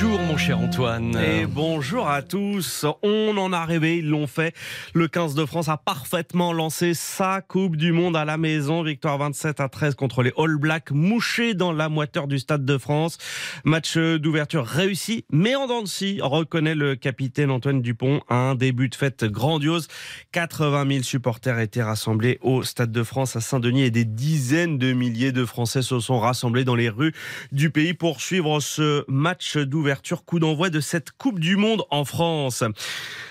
[0.00, 1.16] Bonjour mon cher Antoine.
[1.16, 2.86] Et bonjour à tous.
[3.02, 4.54] On en a rêvé, ils l'ont fait.
[4.94, 8.84] Le 15 de France a parfaitement lancé sa Coupe du Monde à la maison.
[8.84, 12.78] Victoire 27 à 13 contre les All Blacks, mouchés dans la moiteur du Stade de
[12.78, 13.18] France.
[13.64, 18.20] Match d'ouverture réussi, mais en dents de scie, reconnaît le capitaine Antoine Dupont.
[18.28, 19.88] Un début de fête grandiose.
[20.30, 24.92] 80 000 supporters étaient rassemblés au Stade de France à Saint-Denis et des dizaines de
[24.92, 27.14] milliers de Français se sont rassemblés dans les rues
[27.50, 29.87] du pays pour suivre ce match d'ouverture,
[30.24, 32.62] coup d'envoi de cette Coupe du Monde en France.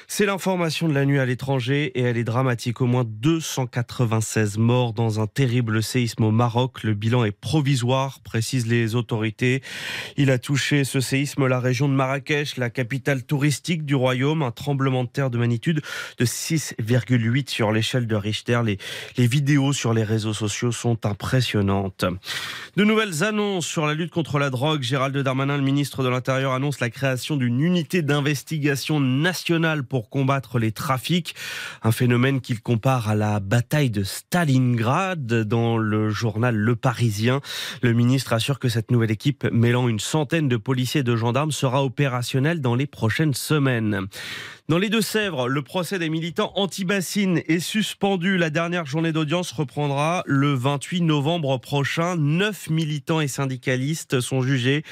[0.09, 2.79] C'est l'information de la nuit à l'étranger et elle est dramatique.
[2.79, 6.83] Au moins 296 morts dans un terrible séisme au Maroc.
[6.83, 9.61] Le bilan est provisoire, précisent les autorités.
[10.15, 14.43] Il a touché ce séisme la région de Marrakech, la capitale touristique du royaume.
[14.43, 15.81] Un tremblement de terre de magnitude
[16.17, 18.61] de 6,8 sur l'échelle de Richter.
[18.63, 18.77] Les,
[19.17, 22.05] les vidéos sur les réseaux sociaux sont impressionnantes.
[22.77, 24.83] De nouvelles annonces sur la lutte contre la drogue.
[24.83, 30.59] Gérald Darmanin, le ministre de l'Intérieur, annonce la création d'une unité d'investigation nationale pour combattre
[30.59, 31.35] les trafics.
[31.83, 37.41] Un phénomène qu'il compare à la bataille de Stalingrad dans le journal Le Parisien.
[37.81, 41.51] Le ministre assure que cette nouvelle équipe mêlant une centaine de policiers et de gendarmes
[41.51, 44.07] sera opérationnelle dans les prochaines semaines.
[44.69, 48.37] Dans les Deux-Sèvres, le procès des militants anti-bassines est suspendu.
[48.37, 52.17] La dernière journée d'audience reprendra le 28 novembre prochain.
[52.17, 54.83] Neuf militants et syndicalistes sont jugés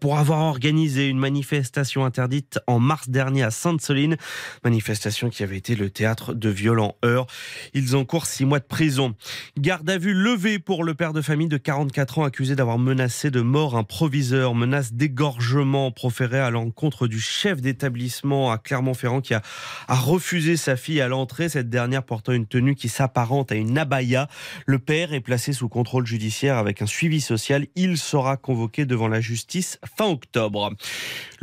[0.00, 4.18] pour avoir organisé une manifestation interdite en mars dernier à Sainte-Soline.
[4.62, 7.26] Manifestation qui avait été le théâtre de violents heurts.
[7.72, 9.16] Ils encourent six mois de prison.
[9.58, 13.32] Garde à vue levée pour le père de famille de 44 ans accusé d'avoir menacé
[13.32, 14.54] de mort un proviseur.
[14.54, 19.42] Menace d'égorgement proférée à l'encontre du chef d'établissement à Clermont-Ferrand qui a,
[19.88, 23.76] a refusé sa fille à l'entrée, cette dernière portant une tenue qui s'apparente à une
[23.76, 24.28] abaya.
[24.66, 27.66] Le père est placé sous contrôle judiciaire avec un suivi social.
[27.74, 30.72] Il sera convoqué devant la justice fin octobre.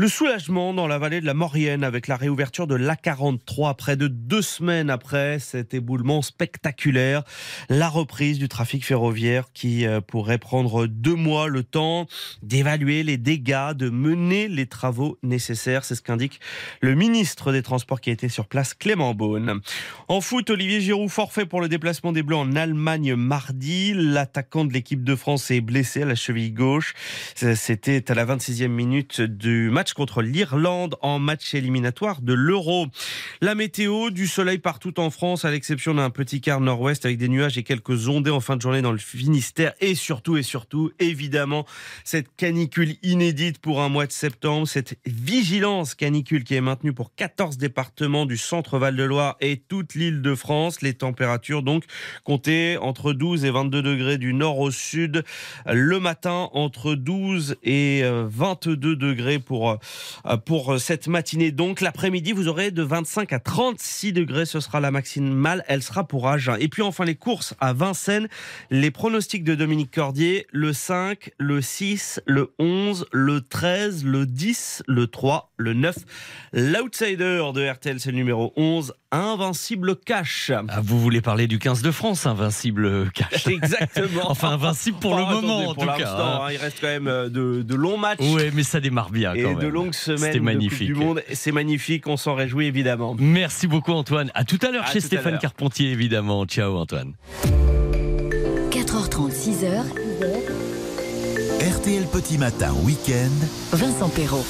[0.02, 4.08] Le soulagement dans la vallée de la Maurienne avec la réouverture de l'A43 près de
[4.08, 7.22] deux semaines après cet éboulement spectaculaire.
[7.70, 12.08] La reprise du trafic ferroviaire qui euh, pourrait prendre deux mois le temps
[12.42, 15.86] d'évaluer les dégâts, de mener les travaux nécessaires.
[15.86, 16.40] C'est ce qu'indique
[16.82, 19.62] le ministre des Transports qui a été sur place, Clément Beaune.
[20.08, 23.94] En foot, Olivier Giroud forfait pour le déplacement des Bleus en Allemagne mardi.
[23.94, 26.96] L'attaquant de l'équipe de France est blessé à la cheville gauche.
[27.36, 32.88] C'était à la 26e minute du match contre l'Irlande en match éliminatoire de l'Euro.
[33.42, 37.30] La météo, du soleil partout en France, à l'exception d'un petit quart nord-ouest avec des
[37.30, 39.74] nuages et quelques ondées en fin de journée dans le Finistère.
[39.80, 41.66] Et surtout, et surtout, évidemment,
[42.04, 47.14] cette canicule inédite pour un mois de septembre, cette vigilance canicule qui est maintenue pour
[47.16, 50.82] 14 départements du centre Val-de-Loire et toute l'île de France.
[50.82, 51.84] Les températures donc
[52.24, 55.24] comptées entre 12 et 22 degrés du nord au sud.
[55.66, 59.71] Le matin, entre 12 et euh, 22 degrés pour,
[60.26, 61.52] euh, pour cette matinée.
[61.52, 64.46] Donc l'après-midi, vous aurez de 25 à 36 degrés.
[64.46, 65.64] Ce sera la maximale.
[65.68, 66.58] Elle sera pour Agen.
[66.60, 68.28] Et puis enfin les courses à Vincennes.
[68.70, 70.48] Les pronostics de Dominique Cordier.
[70.52, 75.96] Le 5, le 6, le 11, le 13, le 10, le 3, le 9.
[76.54, 78.94] L'outsider de RTL, c'est le numéro 11.
[79.14, 80.52] Invincible Cash.
[80.70, 84.32] Ah, vous voulez parler du 15 de France, Invincible Cash Exactement.
[84.32, 85.98] enfin, invincible pour le moment, en tout cas.
[85.98, 86.40] l'instant, hein.
[86.44, 88.20] hein, il reste quand même euh, de, de longs matchs.
[88.22, 90.88] Ouais, mais ça démarre bien Et quand de longues semaines de Coupe magnifique.
[90.88, 91.22] du Monde.
[91.34, 93.16] C'est magnifique, on s'en réjouit évidemment.
[93.20, 94.32] Merci beaucoup Antoine.
[94.34, 95.38] À tout à l'heure chez Stéphane.
[95.40, 96.46] Carpentier évidemment.
[96.46, 97.14] Ciao Antoine.
[98.72, 99.84] 4h30, 6h,
[101.76, 103.76] RTL Petit Matin Week-end.
[103.76, 104.46] Vincent Perrault.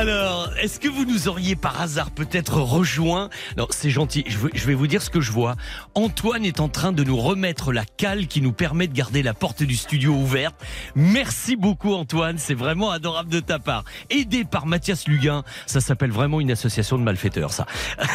[0.00, 3.30] Alors, est-ce que vous nous auriez par hasard peut-être rejoint?
[3.56, 4.24] Non, c'est gentil.
[4.28, 5.56] Je vais, vous dire ce que je vois.
[5.96, 9.34] Antoine est en train de nous remettre la cale qui nous permet de garder la
[9.34, 10.54] porte du studio ouverte.
[10.94, 13.82] Merci beaucoup Antoine, c'est vraiment adorable de ta part.
[14.08, 17.66] Aidé par Mathias Luguin, ça s'appelle vraiment une association de malfaiteurs, ça.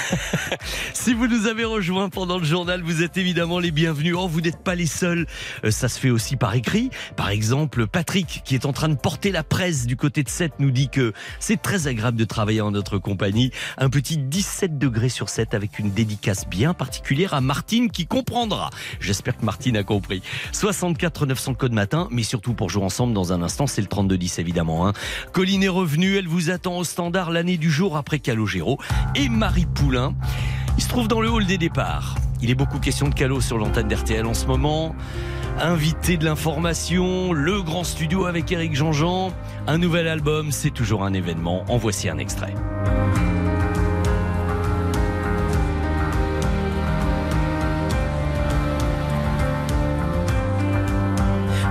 [0.93, 4.15] si vous nous avez rejoints pendant le journal, vous êtes évidemment les bienvenus.
[4.17, 5.27] Oh, vous n'êtes pas les seuls.
[5.65, 6.91] Euh, Ça se fait aussi par écrit.
[7.17, 10.53] Par exemple, Patrick, qui est en train de porter la presse du côté de 7,
[10.59, 11.11] nous dit que
[11.41, 13.51] c'est très agréable de travailler en notre compagnie.
[13.77, 18.69] Un petit 17 degrés sur 7 avec une dédicace bien particulière à Martine qui comprendra.
[18.99, 20.21] J'espère que Martine a compris.
[20.51, 24.39] 64 900 code matin, mais surtout pour jouer ensemble dans un instant, c'est le 32-10
[24.39, 24.87] évidemment.
[24.87, 24.93] Hein.
[25.31, 28.77] Colline est revenue, elle vous attend au standard l'année du jour après Calogero.
[29.15, 30.13] Et Marie Poulain,
[30.77, 32.15] il se trouve dans le hall des départs.
[32.41, 34.95] Il est beaucoup question de Calo sur l'antenne d'RTL en ce moment.
[35.59, 39.31] Invité de l'information, le grand studio avec Eric Jean-Jean.
[39.67, 41.63] Un nouvel album, c'est toujours un événement.
[41.69, 42.53] En voici un extrait.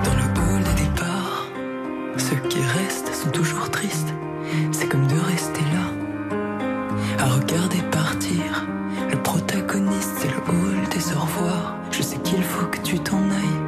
[0.05, 1.49] Dans le hall des départs,
[2.16, 4.14] ceux qui restent sont toujours tristes.
[4.70, 8.66] C'est comme de rester là, à regarder partir.
[9.11, 11.76] Le protagoniste, c'est le hall des au revoir.
[11.91, 13.61] Je sais qu'il faut que tu t'en ailles,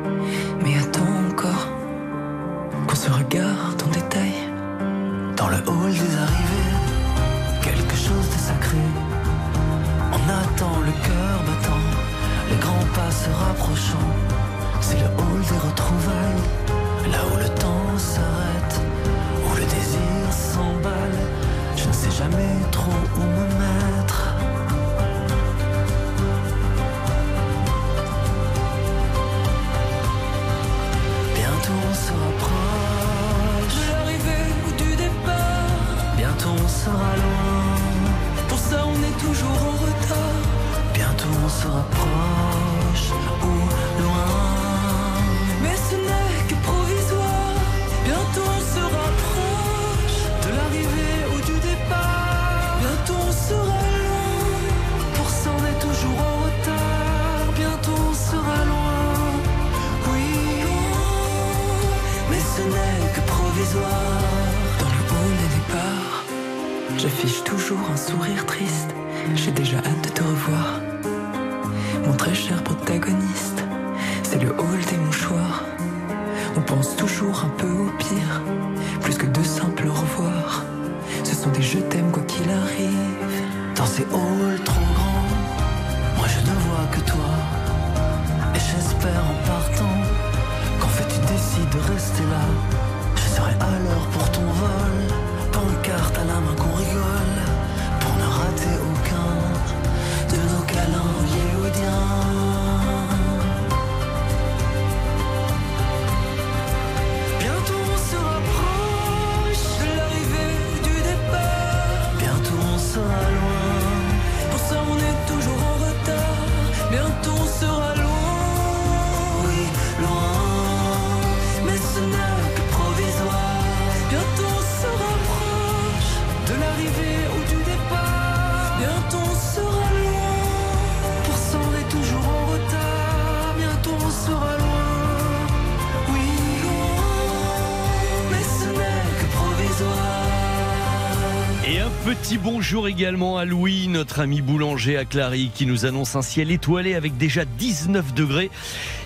[142.39, 146.95] bonjour également à Louis, notre ami boulanger à Clary, qui nous annonce un ciel étoilé
[146.95, 148.51] avec déjà 19 degrés.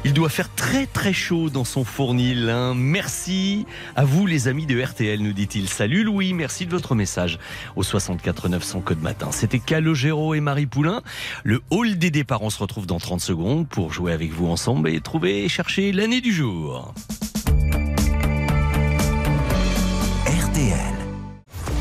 [0.05, 2.49] Il doit faire très très chaud dans son fournil.
[2.49, 2.75] hein.
[2.77, 3.67] Merci
[3.97, 5.69] à vous les amis de RTL, nous dit-il.
[5.69, 7.39] Salut Louis, merci de votre message
[7.77, 9.29] au 64 900 code matin.
[9.33, 11.03] C'était Calogero et Marie Poulain.
[11.45, 14.89] Le hall des départs, on se retrouve dans 30 secondes pour jouer avec vous ensemble
[14.89, 16.95] et trouver et chercher l'année du jour.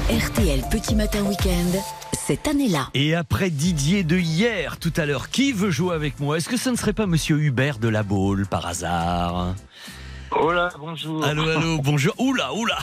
[0.09, 1.79] RTL Petit Matin Week-end,
[2.13, 2.87] cette année-là.
[2.93, 6.37] Et après Didier de hier, tout à l'heure, qui veut jouer avec moi?
[6.37, 9.53] Est-ce que ce ne serait pas Monsieur Hubert de la Baule, par hasard?
[10.31, 11.23] Là, bonjour.
[11.25, 12.13] Allô, allô, bonjour.
[12.19, 12.77] Oula, oula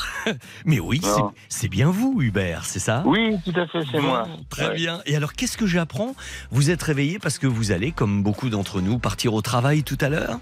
[0.66, 1.00] Mais oui,
[1.48, 3.02] c'est- bien vous, Hubert, c'est ça?
[3.06, 4.26] Oui, tout à fait, c'est Bon, moi.
[4.50, 4.74] Très Ouais.
[4.74, 5.00] bien.
[5.06, 6.14] Et alors, qu'est-ce que j'apprends?
[6.50, 9.98] Vous êtes réveillé parce que vous allez, comme beaucoup d'entre nous, partir au travail tout
[10.00, 10.38] à l'heure?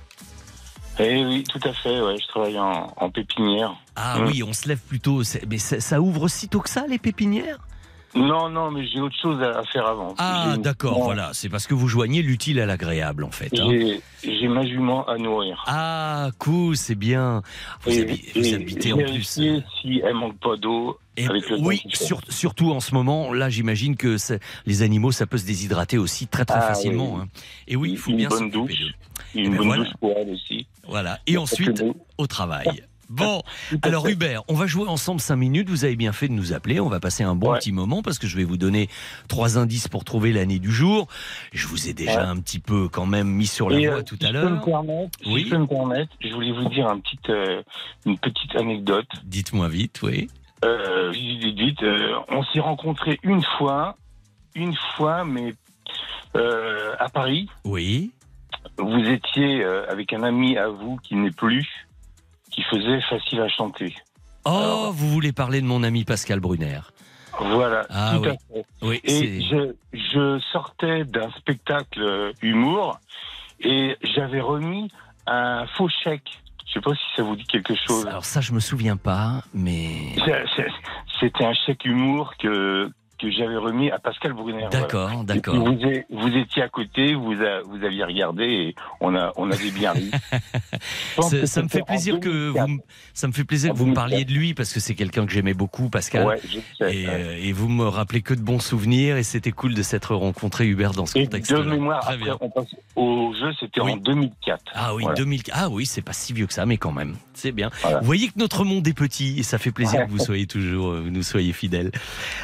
[0.98, 3.74] Eh oui, tout à fait, ouais, je travaille en, en pépinière.
[3.96, 4.26] Ah Mm.
[4.26, 5.22] oui, on se lève plutôt.
[5.48, 7.58] Mais ça, ça ouvre si tôt que ça, les pépinières?
[8.14, 10.14] Non, non, mais j'ai autre chose à, faire avant.
[10.18, 11.30] Ah, d'accord, bon, voilà.
[11.32, 13.50] C'est parce que vous joignez l'utile à l'agréable, en fait.
[13.58, 13.70] hein.
[14.22, 15.64] J'ai ma jument à nourrir.
[15.66, 17.40] Ah, cool, c'est bien.
[17.84, 19.04] Vous, Et- habi- et habitez en plus.
[19.06, 20.98] vérifier si elle manque pas d'eau.
[21.16, 24.16] Temps oui, sur- surtout en ce moment, là j'imagine que
[24.64, 27.14] les animaux, ça peut se déshydrater aussi très très Ah, facilement.
[27.16, 27.20] oui.
[27.22, 27.28] hein.
[27.68, 28.78] Et oui, il faut Une bien bonne s'occuper douche.
[28.80, 28.92] d'eux.
[29.34, 29.84] Une Eh ben bonne voilà.
[29.84, 30.66] douche pour elle aussi.
[30.88, 31.18] Voilà.
[31.26, 31.82] Et ensuite,
[32.18, 32.84] au travail.
[33.08, 33.42] Bon,
[33.82, 35.68] alors Hubert, on va jouer ensemble 5 minutes.
[35.68, 36.80] Vous avez bien fait de nous appeler.
[36.80, 37.58] On va passer un bon Ouais.
[37.58, 38.88] petit moment parce que je vais vous donner
[39.28, 41.08] trois indices pour trouver l'année du jour.
[41.52, 42.28] Je vous ai déjà Ouais.
[42.28, 44.66] un petit peu quand même mis sur la voie euh, tout si à l'heure.
[45.26, 45.42] Oui.
[45.42, 47.62] Si je peux me permettre, je voulais vous dire un petit, euh,
[48.06, 49.08] une petite anecdote.
[49.24, 50.28] Dites-moi vite, oui.
[50.64, 53.96] Euh, vite, euh, on s'est rencontrés une fois,
[54.54, 55.52] une fois, mais
[56.98, 57.46] à Paris.
[57.64, 58.12] Oui.
[58.78, 61.68] Vous étiez euh, avec un ami à vous qui n'est plus,
[62.50, 63.94] qui faisait facile à chanter.
[64.44, 66.80] Oh, vous voulez parler de mon ami Pascal Brunner
[67.38, 68.28] Voilà, Ah tout oui.
[68.28, 68.64] à fait.
[68.82, 72.98] Oui, Et je, je sortais d'un spectacle humour
[73.60, 74.90] et j'avais remis
[75.26, 76.38] un faux chèque.
[76.66, 78.06] Je sais pas si ça vous dit quelque chose.
[78.06, 80.14] Alors ça, je me souviens pas, mais
[81.20, 82.90] C'était un chèque humour que
[83.30, 84.66] que j'avais remis à Pascal Brunner.
[84.70, 85.24] D'accord, voilà.
[85.24, 85.54] d'accord.
[85.54, 89.92] Vous, étiez à côté, vous, a- vous aviez regardé et on a on avait bien
[89.92, 90.10] ri.
[91.44, 92.66] Ça, me fait plaisir que 2004.
[92.66, 92.78] vous, me-
[93.14, 94.08] ça me fait plaisir que vous me 2004.
[94.10, 96.26] parliez de lui parce que c'est quelqu'un que j'aimais beaucoup, Pascal.
[96.26, 97.12] Ouais, je sais, et, ouais.
[97.12, 100.66] euh, et vous me rappelez que de bons souvenirs et c'était cool de s'être rencontré
[100.66, 101.52] Hubert dans ce contexte.
[101.52, 102.38] de mémoire, Très après, bien.
[102.40, 104.62] on passe au jeu, c'était en 2004.
[104.74, 105.16] Ah oui, Voilà.
[105.16, 105.42] 2000.
[105.52, 107.70] Ah oui, c'est pas si vieux que ça, mais quand même, c'est bien.
[107.84, 110.06] Vous voyez que notre monde est petit et ça fait plaisir Ouais.
[110.06, 111.90] que vous soyez toujours, euh, nous soyez fidèles.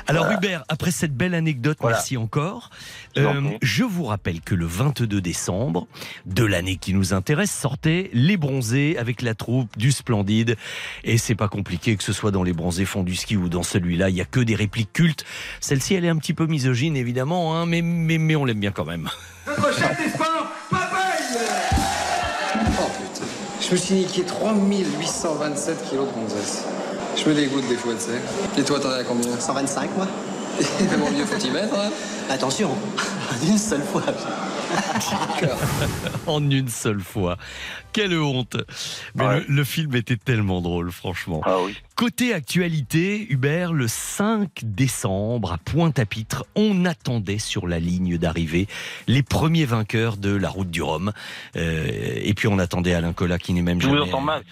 [0.07, 0.39] Alors Voilà.
[0.39, 1.97] Hubert, après cette belle anecdote, Voilà.
[1.97, 2.71] merci encore.
[3.17, 5.87] Je vous en Euh, je vous rappelle que le 22 décembre
[6.27, 10.57] de l'année qui nous intéresse sortait Les Bronzés avec la troupe du Splendide.
[11.05, 13.63] Et c'est pas compliqué que ce soit dans Les Bronzés font du ski ou dans
[13.63, 15.25] celui-là, il y a que des répliques cultes.
[15.61, 18.71] Celle-ci, elle est un petit peu misogyne évidemment, hein, mais, mais, mais on l'aime bien
[18.73, 19.09] quand même.
[19.47, 20.18] Notre chef
[23.69, 26.65] je me suis niqué 3827 kilos de gonzesse.
[27.17, 28.61] Je me dégoûte des fois, tu sais.
[28.61, 29.39] Et toi, t'en es à combien?
[29.39, 30.07] 125, moi.
[30.99, 31.91] Mon vieux, faut y mettre, hein
[32.31, 32.71] Attention,
[33.47, 34.03] une seule fois.
[36.27, 37.37] en une seule fois.
[37.93, 38.57] Quelle honte.
[39.15, 39.41] Mais Ouais.
[39.49, 41.41] le, le film était tellement drôle, franchement.
[41.45, 41.75] Ah oui.
[41.97, 48.69] Côté actualité, Hubert, le 5 décembre, à Pointe-à-Pitre, on attendait sur la ligne d'arrivée
[49.07, 51.13] les premiers vainqueurs de la route du Rhum.
[51.57, 51.87] Euh,
[52.23, 53.99] et puis on attendait Alain Collat qui n'est même jamais...
[54.01, 54.43] entends mal.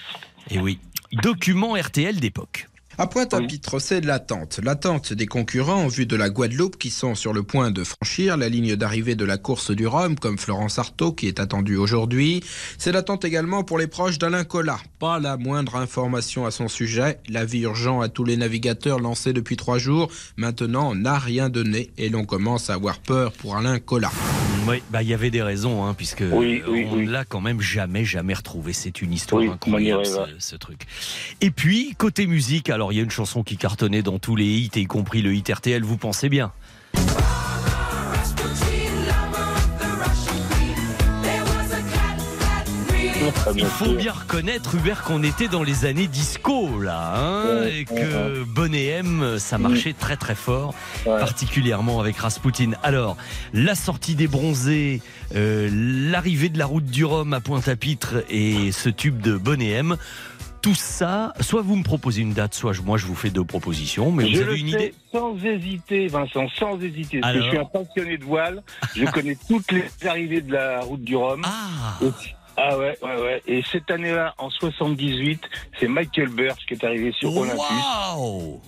[0.51, 0.79] Et oui.
[1.13, 2.69] Document RTL d'époque.
[2.99, 4.59] À Pointe-à-Pitre, c'est l'attente.
[4.63, 8.39] L'attente des concurrents en vue de la Guadeloupe qui sont sur le point de franchir
[8.39, 12.43] la ligne d'arrivée de la course du Rhum, comme Florence Artaud qui est attendue aujourd'hui.
[12.79, 14.79] C'est l'attente également pour les proches d'Alain Collat.
[14.99, 17.19] Pas la moindre information à son sujet.
[17.29, 22.09] L'avis urgent à tous les navigateurs lancé depuis trois jours, maintenant n'a rien donné et
[22.09, 24.13] l'on commence à avoir peur pour Alain Collat.
[24.69, 27.07] Oui, bah il y avait des raisons, hein, puisque Oui, oui, on oui.
[27.07, 28.73] l'a quand même jamais, jamais retrouvé.
[28.73, 30.05] C'est une histoire Oui, incroyable,
[30.41, 30.81] ce truc.
[31.41, 34.47] Et puis, côté musique, alors il y a une chanson qui cartonnait dans tous les
[34.47, 36.53] hits, y compris le hit RTL, vous pensez bien
[43.55, 48.45] Il faut bien reconnaître, Hubert, qu'on était dans les années disco, là, hein, et que
[48.45, 50.75] Bonnet M, ça marchait très très fort,
[51.07, 51.19] Ouais.
[51.19, 52.73] particulièrement avec Rasputin.
[52.83, 53.17] Alors,
[53.53, 55.01] la sortie des bronzés,
[55.35, 59.97] euh, l'arrivée de la route du Rhum à Pointe-à-Pitre et ce tube de Bonnet M,
[60.67, 63.45] tout ça, soit vous me proposez une date, soit je- moi je vous fais deux
[63.45, 67.21] propositions, mais je vous le avez une sais idée sans hésiter, Vincent, sans hésiter.
[67.21, 68.65] Parce que je suis un passionné de voile.
[68.97, 71.43] Je connais toutes les arrivées de la route du Rhum.
[71.45, 71.99] Ah,
[72.57, 73.43] Ah ouais, ouais, ouais.
[73.47, 75.41] Et cette année-là, en 78,
[75.79, 77.61] c'est Michael Birch qui est arrivé sur Olympus.
[77.61, 78.61] Waouh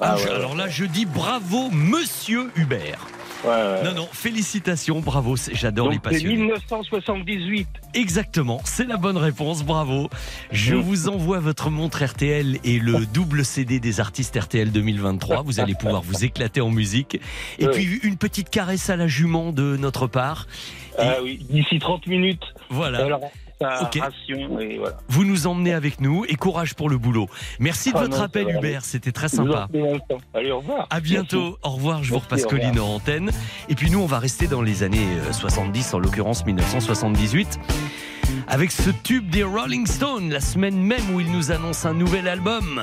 [0.00, 3.04] Ah Ah, ouais, Alors là, je dis bravo, monsieur Hubert.
[3.44, 3.82] Ouais.
[3.84, 6.36] Non, non, félicitations, bravo, j'adore les passionnés.
[6.36, 7.66] 1978.
[7.94, 10.10] Exactement, c'est la bonne réponse, bravo.
[10.52, 10.80] Je Mm.
[10.80, 15.42] vous envoie votre montre RTL et le double CD des artistes RTL 2023.
[15.42, 17.18] Vous allez pouvoir vous éclater en musique.
[17.58, 20.46] Et puis une petite caresse à la jument de notre part.
[20.98, 22.42] Ah oui, d'ici 30 minutes.
[22.68, 23.04] Voilà.
[23.04, 23.30] Alors,
[23.60, 23.98] sa Ok.
[24.00, 24.96] ration, et voilà.
[25.08, 27.28] Vous nous emmenez avec nous et courage pour le boulot.
[27.58, 29.68] Merci de Ah votre non, appel Hubert, c'était très sympa.
[30.34, 30.86] Allez, au revoir.
[30.90, 31.58] À bientôt.
[31.62, 32.02] Au revoir.
[32.02, 32.46] Je vous repasse.
[32.46, 33.30] Colline en antenne.
[33.68, 37.58] Et puis nous, on va rester dans les années euh, 70, en l'occurrence 1978,
[38.48, 42.28] avec ce tube des Rolling Stones, la semaine même où ils nous annoncent un nouvel
[42.28, 42.80] album.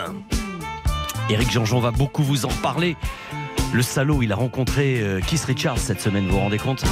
[1.30, 2.96] Eric Jean-Jean va beaucoup vous en reparler.
[3.74, 6.84] Le salaud, il a rencontré euh, Keith Richards cette semaine, vous vous rendez compte?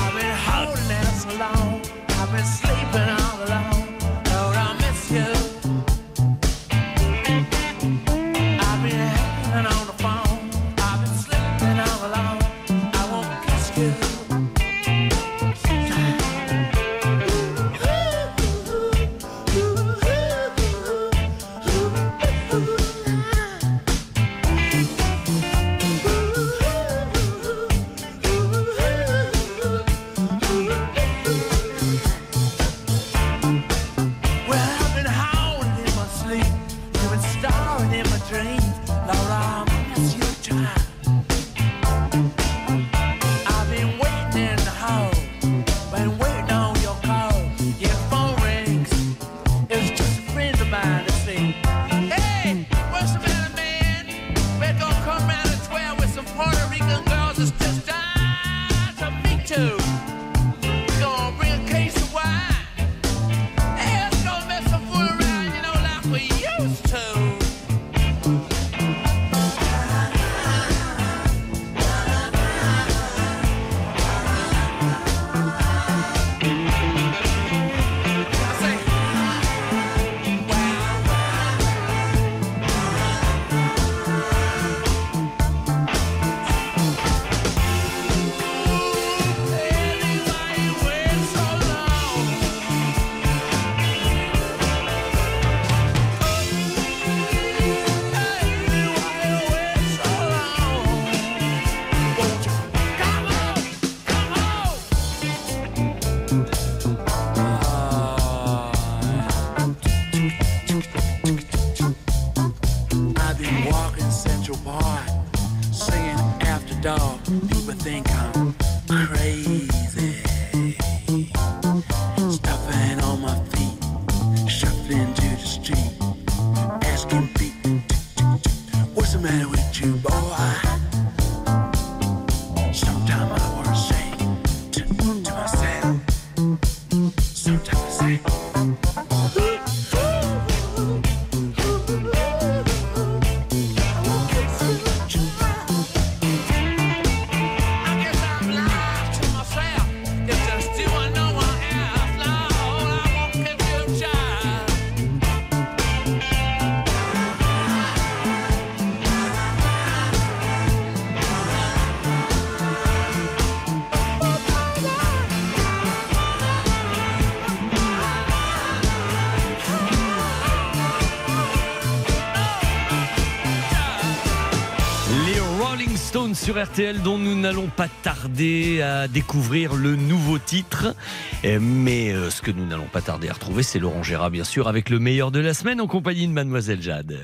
[176.46, 180.96] Sur RTL dont nous n'allons pas tarder à découvrir le nouveau titre.
[181.44, 184.68] Mais euh, ce que nous n'allons pas tarder à retrouver, c'est Laurent Gérard, bien sûr,
[184.68, 187.18] avec le meilleur de la semaine en compagnie de Mademoiselle Jade.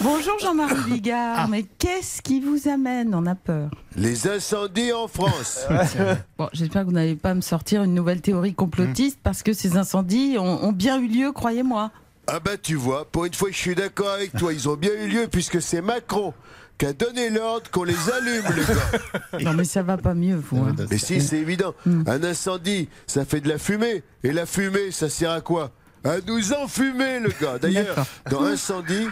[0.00, 3.14] Bonjour Jean-Marie Bigard, mais qu'est-ce qui vous amène?
[3.14, 3.68] On a peur.
[3.94, 5.66] Les incendies en France.
[6.38, 9.76] Bon, j'espère que vous n'allez pas me sortir une nouvelle théorie complotiste parce que ces
[9.76, 11.90] incendies ont, ont bien eu lieu, croyez-moi.
[12.26, 14.92] Ah bah tu vois, pour une fois je suis d'accord avec toi, ils ont bien
[14.94, 16.32] eu lieu puisque c'est Macron
[16.80, 19.40] qui a donné l'ordre qu'on les allume les gars.
[19.44, 20.56] Non mais ça va pas mieux, vous.
[20.64, 20.74] hein.
[20.90, 21.74] Mais si, c'est évident.
[22.06, 24.02] Un incendie, ça fait de la fumée.
[24.24, 25.70] Et la fumée, ça sert à quoi?
[26.04, 27.58] À nous enfumer, le gars.
[27.60, 27.94] D'ailleurs,
[28.30, 29.06] dans incendie,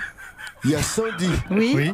[0.65, 1.29] il y a 110.
[1.51, 1.73] Oui.
[1.77, 1.93] Oui.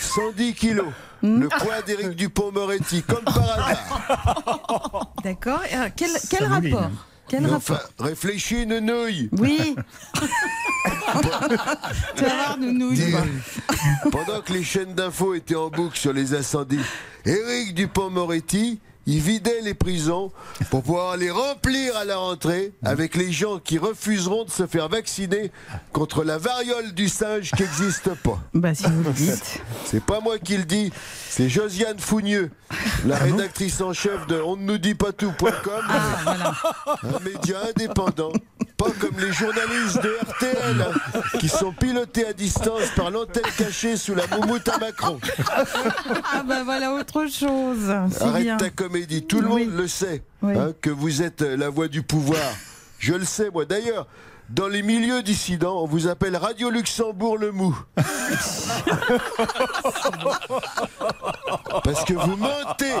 [0.00, 0.86] 110 kilos.
[1.22, 3.38] Le poids d'Éric Dupont-Moretti, comme par
[3.68, 5.12] hasard.
[5.22, 5.60] D'accord.
[5.72, 6.90] Euh, quel rapport?
[7.30, 9.28] Quel Mais rapport enfin, réfléchis, nenouille.
[9.38, 9.76] Oui.
[12.16, 13.12] tu vas voir, Nounouille.
[13.12, 14.10] quoi.
[14.10, 16.80] Pendant que les chaînes d'infos étaient en boucle sur les incendies,
[17.24, 18.80] Éric Dupont-Moretti,
[19.10, 20.30] il vidait les prisons
[20.70, 24.88] pour pouvoir les remplir à la rentrée avec les gens qui refuseront de se faire
[24.88, 25.50] vacciner
[25.92, 28.38] contre la variole du singe qui n'existe pas.
[28.54, 29.62] Bah si vous le dites.
[29.84, 30.92] C'est pas moi qui le dis,
[31.28, 32.50] c'est Josiane Fougneux,
[33.04, 38.32] la rédactrice en chef de on ne nous dit pas tout.com, un média indépendant,
[38.76, 40.86] pas comme les journalistes de RTL
[41.38, 45.18] qui sont pilotés à distance par l'antenne cachée sous la moumoute à Macron.
[46.32, 47.90] Ah bah voilà autre chose.
[48.20, 48.56] Arrête bien.
[48.56, 50.54] ta comédie, tout le monde le sait Oui.
[50.56, 52.40] hein, que vous êtes la voix du pouvoir.
[52.98, 54.06] Je le sais moi d'ailleurs.
[54.50, 57.78] Dans les milieux dissidents, on vous appelle Radio Luxembourg le mou.
[61.84, 62.94] Parce que vous mentez.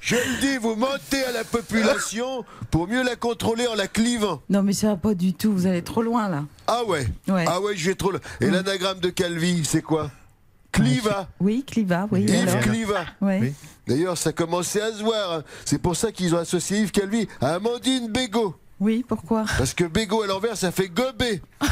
[0.00, 4.40] Je le dis, vous mentez à la population pour mieux la contrôler en la clivant.
[4.48, 6.44] Non mais ça va pas du tout, vous allez trop loin là.
[6.66, 7.44] Ah ouais, Ouais.
[7.48, 8.12] Ah ouais, je vais trop.
[8.12, 8.20] loin.
[8.40, 10.10] Et l'anagramme de Calvi, c'est quoi?
[10.72, 11.28] Cliva.
[11.40, 12.22] Oui, Cliva, oui.
[12.28, 13.04] Yves alors Cliva.
[13.20, 13.52] Oui.
[13.86, 15.32] D'ailleurs, ça commençait à se voir.
[15.32, 15.42] hein.
[15.64, 18.54] C'est pour ça qu'ils ont associé Yves Calvi à Amandine Bégaud.
[18.80, 19.44] Oui, pourquoi?
[19.56, 21.42] Parce que Bégaud à l'envers, ça fait gober.
[21.60, 21.66] Ah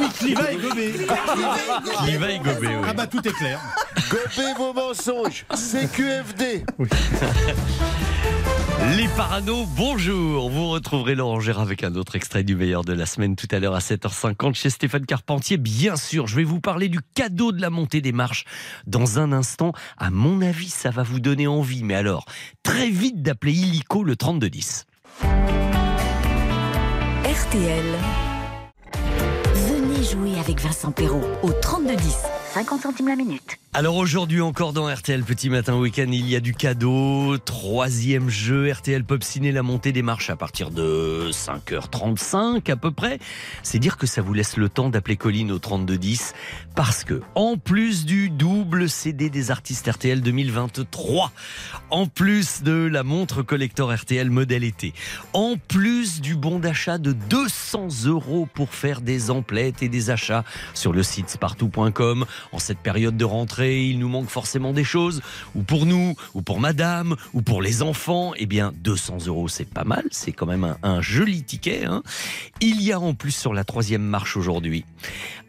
[0.00, 0.94] oui, Cliva et Gobé.
[2.02, 2.74] Cliva et Gobé, oui.
[2.88, 3.60] Ah bah tout est clair.
[4.10, 5.46] Gobez vos mensonges.
[5.54, 6.64] CQFD.
[8.96, 13.04] Les Paranos, bonjour Vous retrouverez Laurent Gérard avec un autre extrait du meilleur de la
[13.04, 15.58] semaine tout à l'heure à 7h50 chez Stéphane Carpentier.
[15.58, 18.44] Bien sûr, je vais vous parler du cadeau de la montée des marches
[18.86, 19.72] dans un instant.
[19.98, 21.84] À mon avis, ça va vous donner envie.
[21.84, 22.24] Mais alors,
[22.62, 24.86] très vite d'appeler Illico le 3210.
[27.24, 27.84] RTL.
[29.54, 32.37] Venez jouer avec Vincent Perrault au 3210.
[32.52, 33.58] 50 centimes la minute.
[33.74, 37.36] Alors aujourd'hui encore dans RTL Petit Matin Week-end, il y a du cadeau.
[37.36, 42.90] Troisième jeu, RTL Pop Ciné, la montée des marches à partir de 5h35 à peu
[42.90, 43.18] près.
[43.62, 46.32] C'est dire que ça vous laisse le temps d'appeler Colline au 3210
[46.74, 51.30] parce que en plus du double CD des artistes RTL 2023,
[51.90, 54.94] en plus de la montre collector RTL modèle été,
[55.34, 60.44] en plus du bon d'achat de 200 euros pour faire des emplettes et des achats
[60.72, 65.22] sur le site spartou.com, en cette période de rentrée, il nous manque forcément des choses,
[65.54, 68.32] ou pour nous, ou pour madame, ou pour les enfants.
[68.36, 71.84] Eh bien, 200 euros, c'est pas mal, c'est quand même un, joli ticket.
[71.84, 72.02] hein.
[72.60, 74.84] Il y a en plus sur la troisième marche aujourd'hui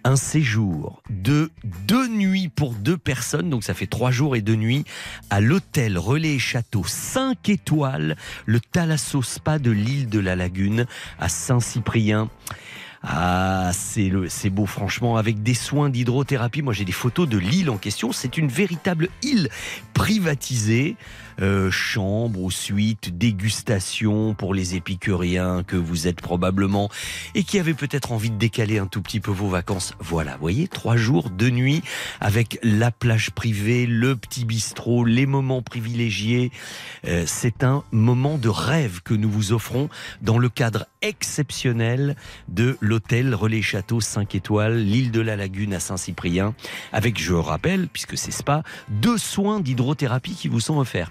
[0.03, 1.51] un séjour de
[1.87, 4.85] deux nuits pour deux personnes, donc ça fait trois jours et deux nuits,
[5.29, 8.15] à l'hôtel Relais et Château 5 étoiles,
[8.45, 10.85] le Thalasso Spa de l'île de la Lagune,
[11.19, 12.29] à Saint-Cyprien.
[13.01, 16.61] Ah, c'est le, c'est beau franchement, avec des soins d'hydrothérapie.
[16.61, 18.11] Moi, j'ai des photos de l'île en question.
[18.11, 19.49] C'est une véritable île
[19.93, 20.97] privatisée.
[21.41, 26.89] Euh, chambre ou suite, dégustation pour les épicuriens que vous êtes probablement
[27.33, 29.93] et qui avaient peut-être envie de décaler un tout petit peu vos vacances.
[29.99, 31.81] Voilà, voyez, trois jours, deux nuits
[32.19, 36.51] avec la plage privée, le petit bistrot, les moments privilégiés.
[37.07, 39.89] Euh, c'est un moment de rêve que nous vous offrons
[40.21, 42.15] dans le cadre exceptionnel
[42.49, 46.53] de l'hôtel Relais Château 5 étoiles, l'île de la Lagune à Saint-Cyprien,
[46.91, 51.09] avec, je rappelle, puisque c'est spa, deux soins d'hydrothérapie qui vous sont offerts.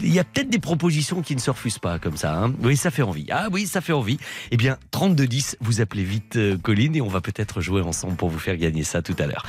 [0.00, 2.34] Il y a peut-être des propositions qui ne se refusent pas comme ça.
[2.44, 2.52] hein.
[2.62, 3.26] Oui, ça fait envie.
[3.30, 4.18] Ah oui, ça fait envie.
[4.50, 8.28] Eh bien, 3210, vous appelez vite euh, Colline et on va peut-être jouer ensemble pour
[8.28, 9.44] vous faire gagner ça tout à l'heure.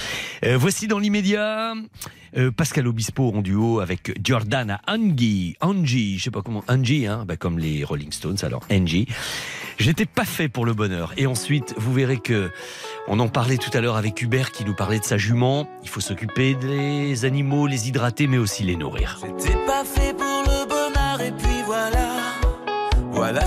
[0.46, 1.74] Euh, voici dans l'immédiat
[2.38, 5.56] euh, Pascal Obispo en duo avec Giordana Angie.
[5.62, 6.64] Angie, je sais pas comment.
[6.68, 9.08] Angie, hein, bah, comme les Rolling Stones, alors Angie.
[9.80, 11.14] J'étais pas fait pour le bonheur.
[11.18, 12.50] Et ensuite, vous verrez que
[13.08, 15.68] on en parlait tout à l'heure avec Hubert qui nous parlait de sa jument.
[15.84, 19.20] Il faut s'occuper des animaux, les hydrater, mais aussi les nourrir.
[19.66, 22.10] Pas fait pour le bonheur et puis voilà.
[23.12, 23.46] Voilà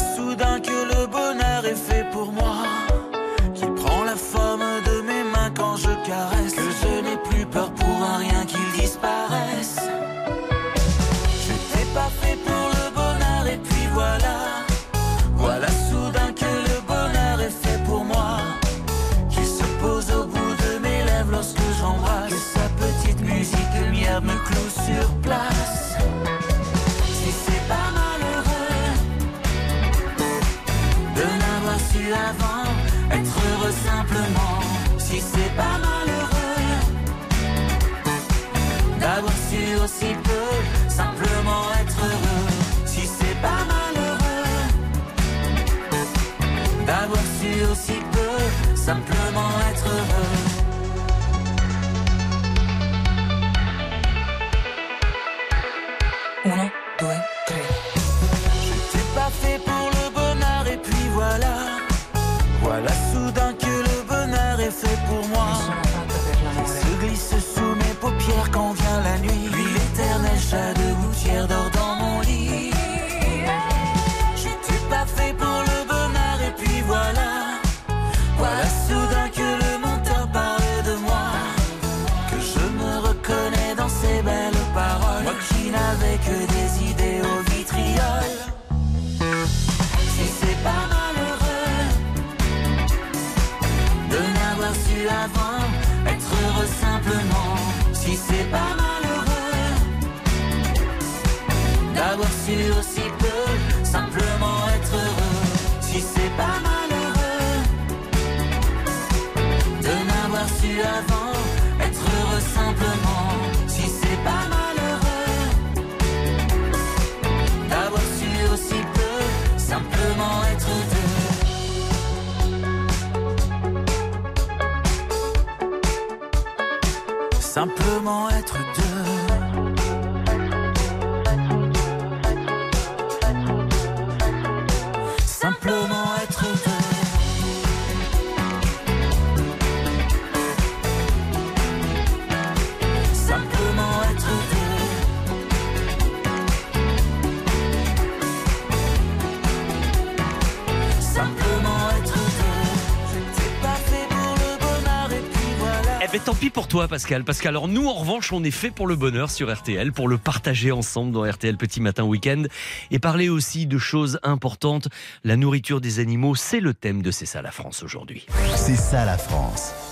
[156.41, 159.31] pis pour toi Pascal, parce qu'alors nous en revanche on est fait pour le bonheur
[159.31, 162.45] sur RTL, pour le partager ensemble dans RTL Petit Matin Week-end
[162.91, 164.89] et parler aussi de choses importantes.
[165.23, 168.27] La nourriture des animaux, c'est le thème de C'est ça la France aujourd'hui.
[168.57, 169.90] C'est ça la France.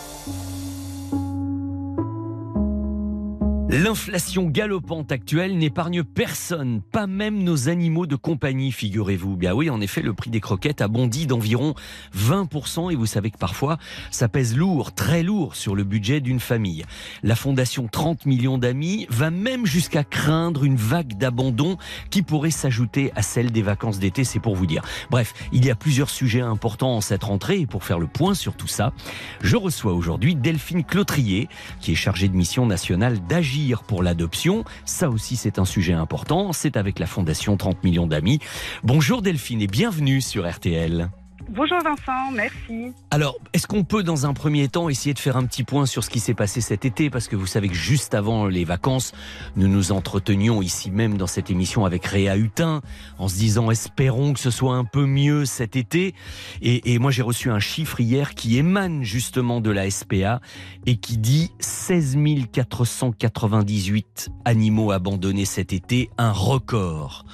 [3.80, 9.36] L'inflation galopante actuelle n'épargne personne, pas même nos animaux de compagnie, figurez-vous.
[9.36, 11.74] Bien oui, en effet, le prix des croquettes a bondi d'environ
[12.16, 13.78] 20% et vous savez que parfois,
[14.10, 16.84] ça pèse lourd, très lourd sur le budget d'une famille.
[17.22, 21.78] La fondation 30 millions d'amis va même jusqu'à craindre une vague d'abandon
[22.10, 24.82] qui pourrait s'ajouter à celle des vacances d'été, c'est pour vous dire.
[25.08, 28.34] Bref, il y a plusieurs sujets importants en cette rentrée et pour faire le point
[28.34, 28.92] sur tout ça,
[29.40, 31.48] je reçois aujourd'hui Delphine Clotrier,
[31.80, 34.64] qui est chargée de mission nationale d'agir pour l'adoption.
[34.84, 36.52] Ça aussi, c'est un sujet important.
[36.52, 38.40] C'est avec la Fondation 30 millions d'amis.
[38.82, 41.10] Bonjour Delphine et bienvenue sur RTL.
[41.50, 42.92] Bonjour Vincent, merci.
[43.10, 46.04] Alors, est-ce qu'on peut dans un premier temps essayer de faire un petit point sur
[46.04, 47.08] ce qui s'est passé cet été?
[47.08, 49.12] Parce que vous savez que juste avant les vacances,
[49.56, 52.82] nous nous entretenions ici même dans cette émission avec Réa Hutin
[53.16, 56.14] en se disant espérons que ce soit un peu mieux cet été.
[56.60, 60.42] Et, et moi j'ai reçu un chiffre hier qui émane justement de la SPA
[60.84, 62.18] et qui dit 16
[62.52, 67.24] 498 animaux abandonnés cet été, un record.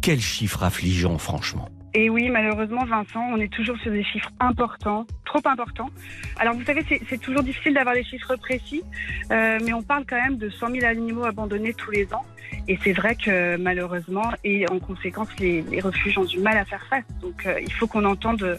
[0.00, 1.68] Quel chiffre affligeant franchement.
[1.96, 5.90] Et oui, malheureusement, Vincent, on est toujours sur des chiffres importants, trop importants.
[6.38, 8.82] Alors, vous savez, c'est- toujours difficile d'avoir des chiffres précis,
[9.30, 12.24] euh, mais on parle quand même de 100 000 animaux abandonnés tous les ans.
[12.66, 16.84] Et c'est vrai que malheureusement, et en conséquence, les, refuges ont du mal à faire
[16.88, 17.04] face.
[17.22, 18.58] Donc, euh, il faut qu'on entende,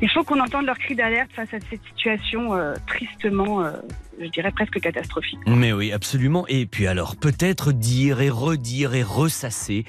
[0.00, 3.64] il faut qu'on entende leur cri d'alerte face à cette situation euh, tristement,
[4.20, 5.38] je dirais presque catastrophique.
[5.46, 6.46] Mais oui, absolument.
[6.48, 9.84] Et puis alors, peut-être dire et redire et ressasser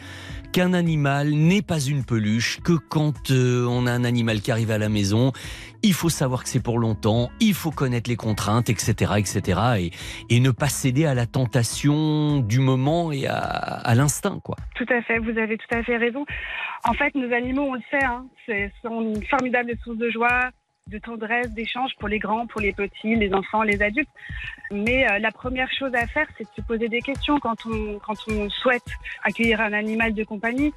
[0.51, 4.71] qu'un animal n'est pas une peluche, que quand euh, on a un animal qui arrive
[4.71, 5.31] à la maison,
[5.83, 9.91] il faut savoir que c'est pour longtemps, il faut connaître les contraintes, etc., etc.,
[10.29, 14.55] et, ne pas céder à la tentation du moment et à, à l'instinct, quoi.
[14.75, 16.25] Tout à fait, vous avez tout à fait raison.
[16.87, 20.51] En fait, nos animaux, on le sait, hein, c'est- sont une formidable source de joie,
[20.87, 24.09] de tendresse, d'échange pour les grands, pour les petits, les enfants, les adultes.
[24.71, 27.99] Mais euh, la première chose à faire, c'est de se poser des questions quand on,
[27.99, 28.89] quand on souhaite
[29.23, 30.73] accueillir un animal de compagnie.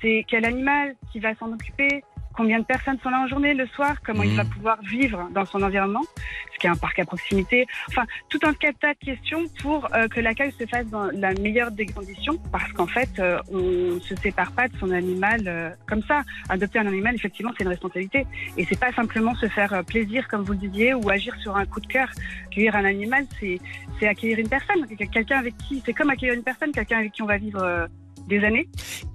[0.00, 2.02] C'est quel animal qui va s'en occuper?
[2.36, 5.44] Combien de personnes sont là en journée, le soir Comment il va pouvoir vivre dans
[5.44, 9.04] son environnement Est-ce qu'il y a un parc à proximité Enfin, tout un tas de
[9.04, 12.38] questions pour euh, que l'accueil se fasse dans la meilleure des conditions.
[12.52, 16.22] Parce qu'en fait, euh, on se sépare pas de son animal euh, comme ça.
[16.48, 18.26] Adopter un animal, effectivement, c'est une responsabilité.
[18.56, 21.56] Et c'est pas simplement se faire euh, plaisir, comme vous le disiez, ou agir sur
[21.56, 22.08] un coup de cœur.
[22.46, 23.58] Accueillir un animal, c'est
[23.98, 24.86] c'est accueillir une personne.
[24.86, 27.88] Quelqu'un avec qui, c'est comme accueillir une personne, quelqu'un avec qui on va vivre
[28.28, 28.68] des années.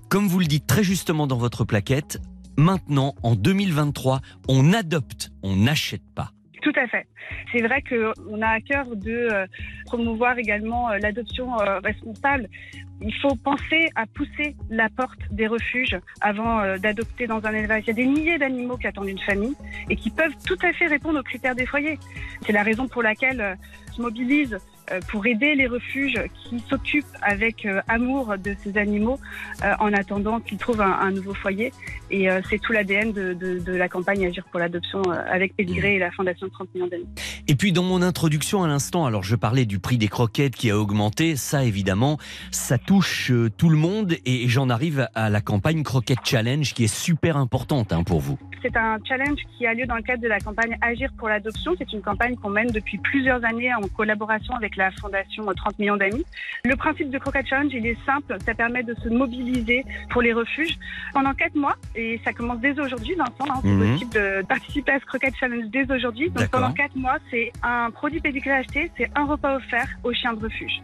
[0.10, 2.20] Comme vous le dites très justement dans votre plaquette,
[2.58, 6.32] Maintenant, en 2023, on adopte, on n'achète pas.
[6.62, 7.06] Tout à fait.
[7.52, 9.46] C'est vrai qu'on a à cœur de euh,
[9.86, 12.50] promouvoir également euh, l'adoption euh, responsable.
[13.02, 17.84] Il faut penser à pousser la porte des refuges avant d'adopter dans un élevage.
[17.84, 19.54] Il y a des milliers d'animaux qui attendent une famille
[19.90, 22.00] et qui peuvent tout à fait répondre aux critères des foyers.
[22.46, 23.58] C'est la raison pour laquelle
[23.96, 24.58] je mobilise
[25.10, 29.20] pour aider les refuges qui s'occupent avec euh, amour de ces animaux
[29.64, 31.72] euh, en attendant qu'ils trouvent un, un nouveau foyer.
[32.12, 35.56] Et euh, c'est tout l'ADN de, de- de la campagne Agir pour l'adoption euh, avec
[35.56, 37.10] Pédigré et la Fondation 30 millions d'animaux.
[37.48, 40.70] Et puis dans mon introduction à l'instant, alors je parlais du prix des croquettes qui
[40.72, 42.18] a augmenté, ça évidemment,
[42.52, 46.84] ça touche euh, tout le monde et j'en arrive à la campagne Croquette Challenge qui
[46.84, 48.38] est super importante hein, pour vous.
[48.62, 51.74] C'est un challenge qui a lieu dans le cadre de la campagne Agir pour l'adoption.
[51.78, 55.98] C'est une campagne qu'on mène depuis plusieurs années en collaboration avec la Fondation 30 millions
[55.98, 56.26] d'amis.
[56.64, 58.38] Le principe de Croquette Challenge, il est simple.
[58.46, 60.78] Ça permet de se mobiliser pour les refuges
[61.14, 61.76] pendant quatre mois.
[61.96, 63.34] Et ça commence dès aujourd'hui, Vincent.
[63.50, 63.60] hein.
[63.62, 63.92] C'est Mhm.
[63.94, 66.30] possible de participer à ce Croquette Challenge dès aujourd'hui.
[66.30, 70.34] Donc pendant quatre mois, c'est un produit pédigré acheté, c'est un repas offert aux chiens
[70.34, 70.80] de refuge.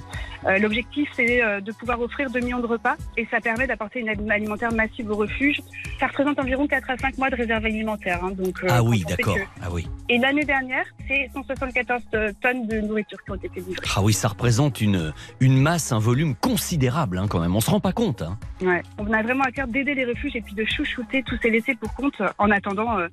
[0.47, 3.99] Euh, L'objectif, c'est euh, de pouvoir offrir 2 millions de repas et ça permet d'apporter
[3.99, 5.59] une aide alimentaire massive aux refuges.
[5.99, 8.23] Ça représente environ 4 à 5 mois de réserve alimentaire.
[8.23, 9.35] hein, donc, euh, ah oui, d'accord.
[9.35, 9.87] que- Ah oui.
[10.09, 12.01] Et l'année dernière, c'est 174
[12.41, 13.80] tonnes de nourriture qui ont été livrées.
[13.95, 17.55] Ah oui, ça représente une, une masse, un volume considérable hein, quand même.
[17.55, 18.21] On se rend pas compte.
[18.21, 18.37] hein.
[18.61, 18.81] Ouais.
[18.97, 21.75] On a vraiment à cœur d'aider les refuges et puis de chouchouter tous ces laissés
[21.75, 22.13] pour compte.
[22.21, 23.07] euh, En attendant, euh,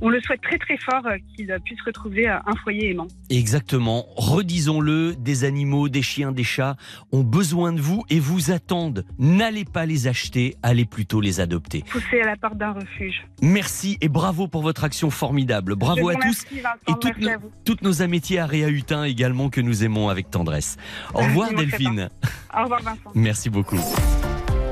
[0.00, 3.06] on le souhaite très très fort euh, qu'ils puissent retrouver euh, un foyer aimant.
[3.30, 4.06] Exactement.
[4.16, 6.76] Redisons-le, des animaux, des chiens, des chats
[7.12, 9.06] ont besoin de vous et vous attendent.
[9.18, 11.82] N'allez pas les acheter, allez plutôt les adopter.
[11.88, 13.24] Pousser à la porte d'un refuge.
[13.42, 15.74] Merci et bravo pour votre action formidable.
[15.76, 16.44] Bravo à tous.
[16.44, 16.76] remercie, Vincent.
[16.88, 20.09] Et toutes Merci nos, à toutes nos amitiés à Réa Hutin également que nous aimons
[20.10, 20.76] avec tendresse.
[21.14, 22.08] Au revoir Delphine.
[22.56, 23.10] Au revoir Vincent.
[23.14, 23.80] Merci beaucoup.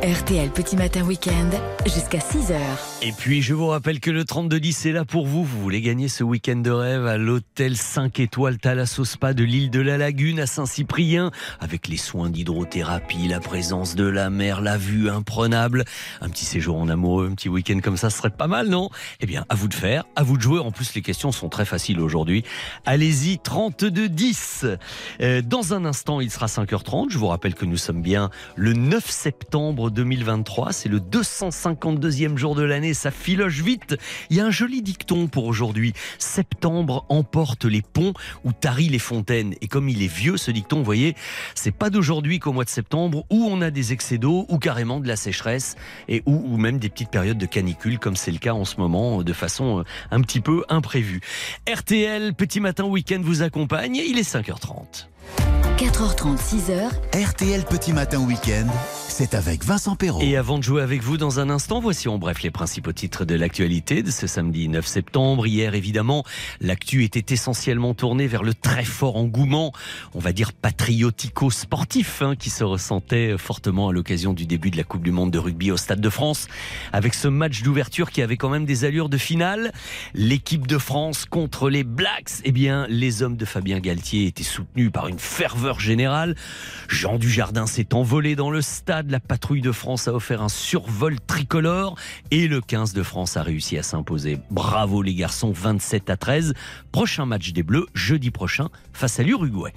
[0.08, 1.50] RTL Petit Matin Week-end
[1.84, 2.56] jusqu'à 6h.
[3.02, 5.44] Et puis je vous rappelle que le 3210 est là pour vous.
[5.44, 9.70] Vous voulez gagner ce week-end de rêve à l'hôtel 5 étoiles Thalasso Spa de l'île
[9.70, 11.30] de la Lagune à Saint-Cyprien
[11.60, 15.84] avec les soins d'hydrothérapie, la présence de la mer, la vue imprenable.
[16.22, 18.88] Un petit séjour en amoureux, un petit week-end comme ça, ce serait pas mal, non?
[19.20, 20.58] Eh bien, à vous de faire, à vous de jouer.
[20.58, 22.44] En plus, les questions sont très faciles aujourd'hui.
[22.86, 24.64] Allez-y, 3210.
[25.20, 27.10] Euh, dans un instant, il sera 5h30.
[27.10, 30.72] Je vous rappelle que nous sommes bien le 9 septembre 2023.
[30.72, 32.94] C'est le 252e jour de l'année.
[32.94, 33.96] Ça filoche vite.
[34.30, 35.92] Il y a un joli dicton pour aujourd'hui.
[36.18, 38.12] Septembre emporte les ponts
[38.44, 39.54] ou tarit les fontaines.
[39.60, 41.16] Et comme il est vieux, ce dicton, vous voyez,
[41.56, 45.00] c'est pas d'aujourd'hui qu'au mois de septembre où on a des excès d'eau ou carrément
[45.00, 45.74] de la sécheresse
[46.06, 48.76] et ou, ou même des petites périodes de canicule comme c'est le cas en ce
[48.76, 51.20] moment de façon euh, un petit peu imprévue.
[51.68, 53.96] RTL, petit matin week-end vous accompagne.
[53.96, 55.08] Il est 5h30.
[55.78, 56.90] 4h30, 6h.
[57.14, 58.66] RTL Petit Matin Week-end,
[59.18, 60.22] c'est avec Vincent Perrault.
[60.22, 63.24] Et avant de jouer avec vous dans un instant, voici en bref les principaux titres
[63.24, 65.44] de l'actualité de ce samedi 9 septembre.
[65.48, 66.22] Hier, évidemment,
[66.60, 69.72] l'actu était essentiellement tournée vers le très fort engouement,
[70.14, 74.84] on va dire patriotico-sportif, hein, qui se ressentait fortement à l'occasion du début de la
[74.84, 76.46] Coupe du Monde de rugby au Stade de France,
[76.92, 79.72] avec ce match d'ouverture qui avait quand même des allures de finale.
[80.14, 84.92] L'équipe de France contre les Blacks, eh bien, les hommes de Fabien Galtier étaient soutenus
[84.92, 86.36] par une ferveur générale.
[86.86, 89.07] Jean Dujardin s'est envolé dans le stade.
[89.08, 91.96] La patrouille de France a offert un survol tricolore
[92.30, 94.38] et le 15 de France a réussi à s'imposer.
[94.50, 96.52] Bravo les garçons, 27 à 13.
[96.92, 99.72] Prochain match des Bleus, jeudi prochain, face à l'Uruguay.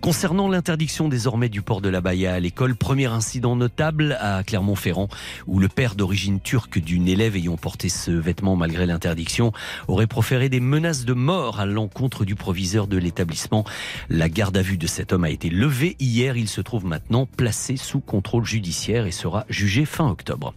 [0.00, 5.08] Concernant l'interdiction désormais du port de la Baïa à l'école, premier incident notable à Clermont-Ferrand,
[5.46, 9.52] où le père d'origine turque d'une élève ayant porté ce vêtement malgré l'interdiction
[9.88, 13.64] aurait proféré des menaces de mort à l'encontre du proviseur de l'établissement.
[14.08, 16.36] La garde à vue de cet homme a été levée hier.
[16.36, 20.54] Il se trouve maintenant placé sous contrôle judiciaire et sera jugé fin octobre.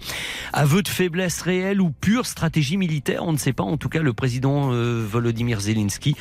[0.54, 3.64] Aveu de faiblesse réelle ou pure stratégie militaire, on ne sait pas.
[3.64, 6.16] En tout cas, le président euh, Volodymyr Zelensky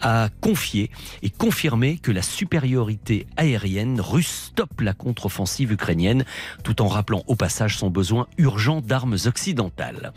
[0.00, 0.90] a confié
[1.22, 2.22] et confirmé que la
[2.62, 6.24] supériorité aérienne russe stoppe la contre-offensive ukrainienne,
[6.62, 10.12] tout en rappelant au passage son besoin urgent d'armes occidentales.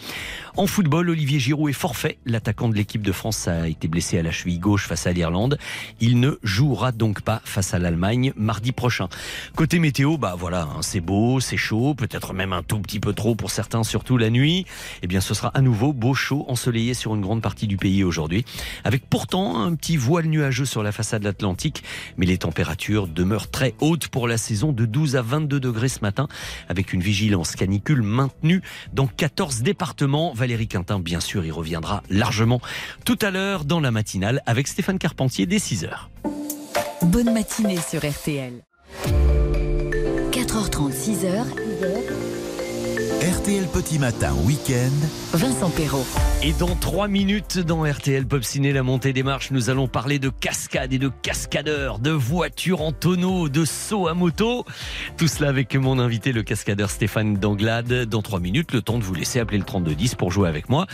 [0.58, 2.20] En football, Olivier Giroud est forfait.
[2.26, 5.58] L'attaquant de l'équipe de France a été blessé à la cheville gauche face à l'Irlande.
[6.00, 9.10] Il ne jouera donc pas face à l'Allemagne mardi prochain.
[9.56, 13.14] Côté météo, bah voilà, hein, c'est beau, c'est chaud, peut-être même un tout petit peu
[13.14, 14.68] trop pour certains, surtout la nuit.
[15.02, 18.04] Eh bien, ce sera à nouveau beau, chaud, ensoleillé sur une grande partie du pays
[18.04, 18.46] aujourd'hui,
[18.84, 21.84] avec pourtant un petit voile nuageux sur la façade atlantique,
[22.18, 26.00] mais les températures demeurent très hautes pour la saison de 12 à 22 degrés ce
[26.02, 26.28] matin,
[26.70, 28.62] avec une vigilance canicule maintenue
[28.94, 30.34] dans 14 départements.
[30.34, 32.62] Valérie Quintin, bien sûr, y reviendra largement
[33.06, 36.10] tout à l'heure dans la matinale avec Stéphane Carpentier dès 6 heures.
[37.02, 38.62] Bonne matinée sur RTL.
[40.32, 41.46] 4h30, 6h.
[43.22, 44.92] RTL Petit Matin Week-end.
[45.34, 46.06] Vincent Perrault.
[46.44, 50.20] Et dans trois minutes, dans RTL Pop Ciné, la montée des marches, nous allons parler
[50.20, 54.66] de cascades et de cascadeurs, de voitures en tonneau, de sauts à moto.
[55.18, 58.04] Tout cela avec mon invité, le cascadeur Stéphane Danglade.
[58.04, 60.86] Dans trois minutes, le temps de vous laisser appeler le 3210 pour jouer avec moi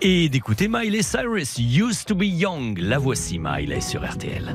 [0.00, 2.78] et d'écouter Miley Cyrus, Used to be Young.
[2.78, 4.54] La voici, Miley, sur RTL.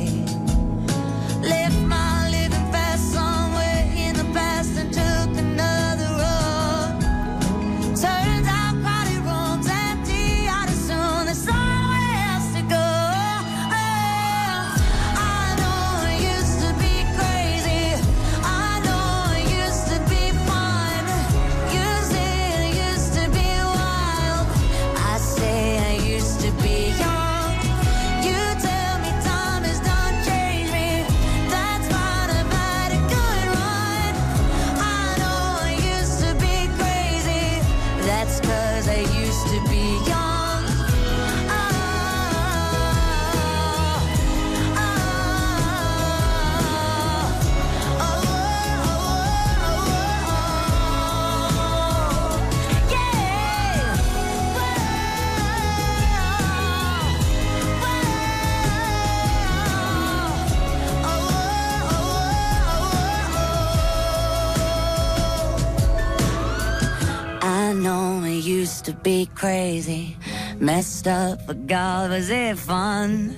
[68.61, 70.15] Used to be crazy,
[70.59, 73.35] messed up, but God, was it fun?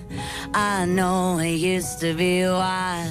[0.54, 3.08] I know it used to be wild.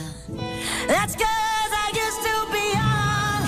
[0.88, 3.40] That's cause I used to be young.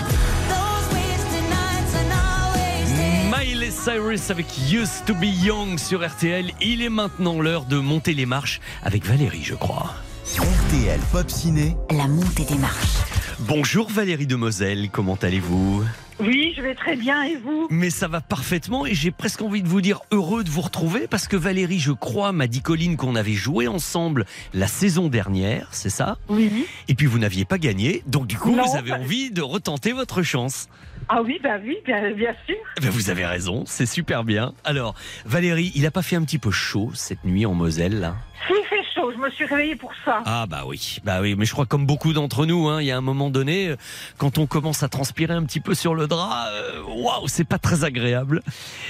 [0.49, 3.31] Those wasted nights are not wasted.
[3.31, 6.51] Miley Cyrus avec Used to be Young sur RTL.
[6.63, 9.95] Il est maintenant l'heure de monter les marches avec Valérie, je crois.
[10.39, 11.77] RTL Pop Ciné.
[11.91, 12.97] La montée des marches.
[13.41, 15.85] Bonjour Valérie de Moselle, comment allez-vous?
[16.21, 19.63] Oui, je vais très bien et vous Mais ça va parfaitement et j'ai presque envie
[19.63, 22.97] de vous dire heureux de vous retrouver parce que Valérie, je crois, m'a dit Colline
[22.97, 26.17] qu'on avait joué ensemble la saison dernière, c'est ça?
[26.29, 26.67] Oui.
[26.89, 29.43] Et puis vous n'aviez pas gagné, donc du coup Non, vous avez bah- envie de
[29.43, 30.69] retenter votre chance.
[31.09, 32.57] Ah oui, bah oui, bien, bien sûr.
[32.81, 34.55] Ben, vous avez raison, c'est super bien.
[34.65, 34.95] Alors,
[35.27, 38.15] Valérie, il a pas fait un petit peu chaud cette nuit en Moselle là?
[38.47, 40.23] Si, fait je me suis réveillée pour ça.
[40.25, 42.91] Ah bah oui, bah oui, mais je crois comme beaucoup d'entre nous, hein, il y
[42.91, 43.77] a un moment donné, euh,
[44.19, 47.59] quand on commence à transpirer un petit peu sur le drap, euh, waouh, c'est pas
[47.59, 48.43] très agréable.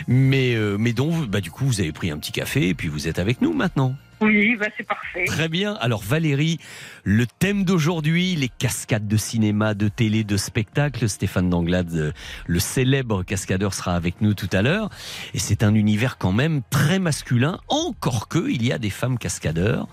[0.06, 2.88] Mais euh, mais donc, bah du coup, vous avez pris un petit café et puis
[2.88, 3.94] vous êtes avec nous maintenant.
[4.24, 5.24] Oui, bah c'est parfait.
[5.26, 5.74] Très bien.
[5.74, 6.58] Alors Valérie,
[7.04, 11.08] le thème d'aujourd'hui, les cascades de cinéma, de télé, de spectacle.
[11.08, 12.12] Stéphane Danglade, euh,
[12.46, 14.88] le célèbre cascadeur, sera avec nous tout à l'heure.
[15.34, 19.18] Et c'est un univers quand même très masculin, encore que il y a des femmes
[19.18, 19.86] cascadeurs.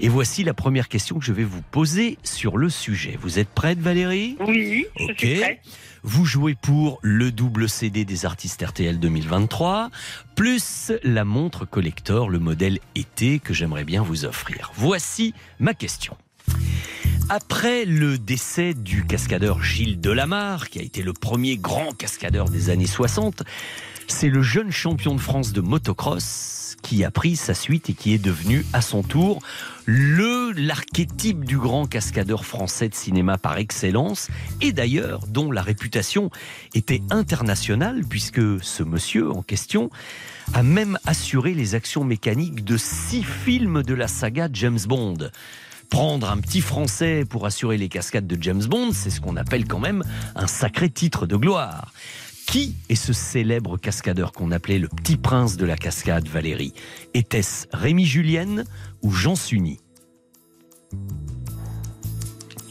[0.00, 3.18] Et voici la première question que je vais vous poser sur le sujet.
[3.20, 4.36] Vous êtes prête Valérie?
[4.40, 5.18] Oui, je Ok.
[5.18, 5.60] suis prête.
[6.06, 9.88] Vous jouez pour le double CD des artistes RTL 2023,
[10.36, 14.70] plus la montre collector, le modèle été que j'aimerais bien vous offrir.
[14.76, 16.14] Voici ma question.
[17.30, 22.68] Après le décès du cascadeur Gilles Delamarre, qui a été le premier grand cascadeur des
[22.68, 23.42] années 60,
[24.06, 28.12] c'est le jeune champion de France de motocross qui a pris sa suite et qui
[28.12, 29.40] est devenu à son tour
[29.86, 34.28] le l'archétype du grand cascadeur français de cinéma par excellence
[34.60, 36.30] et d'ailleurs dont la réputation
[36.74, 39.88] était internationale puisque ce monsieur en question
[40.52, 45.30] a même assuré les actions mécaniques de six films de la saga James Bond.
[45.88, 49.66] Prendre un petit Français pour assurer les cascades de James Bond, c'est ce qu'on appelle
[49.66, 50.02] quand même
[50.34, 51.92] un sacré titre de gloire.
[52.46, 56.72] Qui est ce célèbre cascadeur qu'on appelait le petit prince de la cascade, Valérie?
[57.14, 58.64] Était-ce Rémi Julienne
[59.02, 59.80] ou Jean Sunny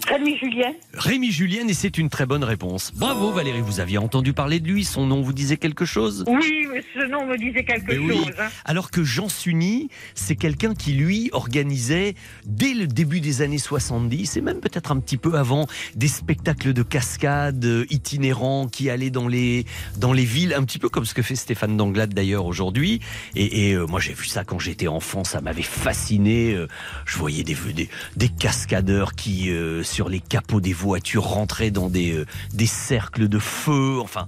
[0.07, 2.91] Rémi Julien Rémi Julienne, et c'est une très bonne réponse.
[2.93, 6.25] Bravo Valérie, vous aviez entendu parler de lui, son nom vous disait quelque chose?
[6.27, 8.17] Oui, mais ce nom me disait quelque Mais oui.
[8.17, 8.33] chose.
[8.39, 8.49] hein.
[8.65, 14.35] Alors que Jean Sunny, c'est quelqu'un qui, lui, organisait, dès le début des années 70,
[14.37, 19.09] et même peut-être un petit peu avant, des spectacles de cascade euh, itinérants qui allaient
[19.09, 19.65] dans les,
[19.97, 22.99] dans les villes, un petit peu comme ce que fait Stéphane Danglade d'ailleurs aujourd'hui.
[23.35, 26.53] Et, et, euh, moi, j'ai vu ça quand j'étais enfant, ça m'avait fasciné.
[26.53, 26.67] Euh,
[27.05, 31.87] Je voyais des, des, des cascadeurs qui, euh, sur les capots des voitures, rentraient dans
[31.87, 33.99] des, euh, des cercles de feu.
[34.01, 34.27] Enfin,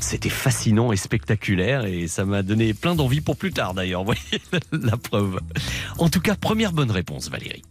[0.00, 4.04] c'était fascinant et spectaculaire et ça m'a donné plein d'envie pour plus tard d'ailleurs.
[4.04, 4.42] Vous voyez
[4.72, 5.38] la preuve.
[5.98, 7.62] En tout cas, première bonne réponse, Valérie.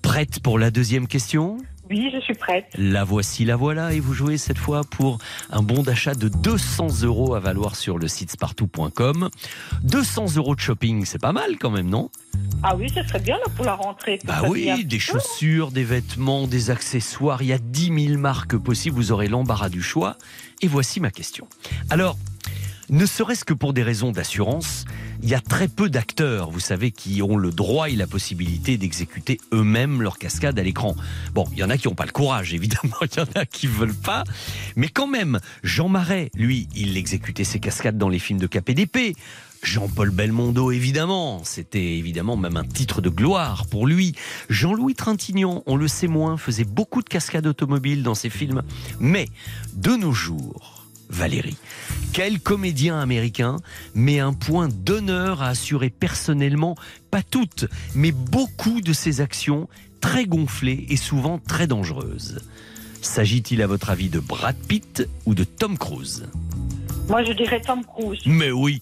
[0.00, 1.58] Prête pour la deuxième question?
[1.90, 2.66] Oui, je suis prête.
[2.78, 5.18] La voici, la voilà, et vous jouez cette fois pour
[5.50, 9.28] un bon d'achat de 200 euros à valoir sur le site spartou.com.
[9.82, 12.10] 200 euros de shopping, c'est pas mal quand même, non?
[12.62, 14.18] Ah oui, ce serait bien là, pour la rentrée.
[14.24, 18.96] Bah oui, des chaussures, des vêtements, des accessoires, il y a 10 000 marques possibles,
[18.96, 20.16] vous aurez l'embarras du choix.
[20.62, 21.46] Et voici ma question.
[21.90, 22.16] Alors,
[22.88, 24.84] ne serait-ce que pour des raisons d'assurance,
[25.24, 28.76] il y a très peu d'acteurs, vous savez, qui ont le droit et la possibilité
[28.76, 30.94] d'exécuter eux-mêmes leur cascade à l'écran.
[31.32, 33.46] Bon, il y en a qui n'ont pas le courage, évidemment, il y en a
[33.46, 34.24] qui veulent pas,
[34.76, 39.16] mais quand même, Jean Marais, lui, il exécutait ses cascades dans les films de KPDP.
[39.62, 41.40] Jean-Paul Belmondo, évidemment.
[41.42, 44.14] C'était évidemment même un titre de gloire pour lui.
[44.50, 48.62] Jean-Louis Trintignant, on le sait moins, faisait beaucoup de cascades automobiles dans ses films.
[49.00, 49.26] Mais,
[49.72, 50.73] de nos jours,
[51.08, 51.56] Valérie,
[52.12, 53.56] quel comédien américain
[53.94, 56.76] met un point d'honneur à assurer personnellement,
[57.10, 59.68] pas toutes, mais beaucoup de ses actions
[60.00, 62.40] très gonflées et souvent très dangereuses?
[63.02, 66.26] S'agit-il à votre avis de Brad Pitt ou de Tom Cruise?
[67.08, 68.20] Moi, je dirais Tom Cruise.
[68.24, 68.80] mais oui,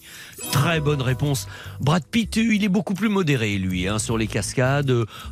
[0.51, 1.47] très bonne réponse.
[1.81, 4.87] Brad Pitt, il est beaucoup plus modéré, lui, hein, sur les cascades.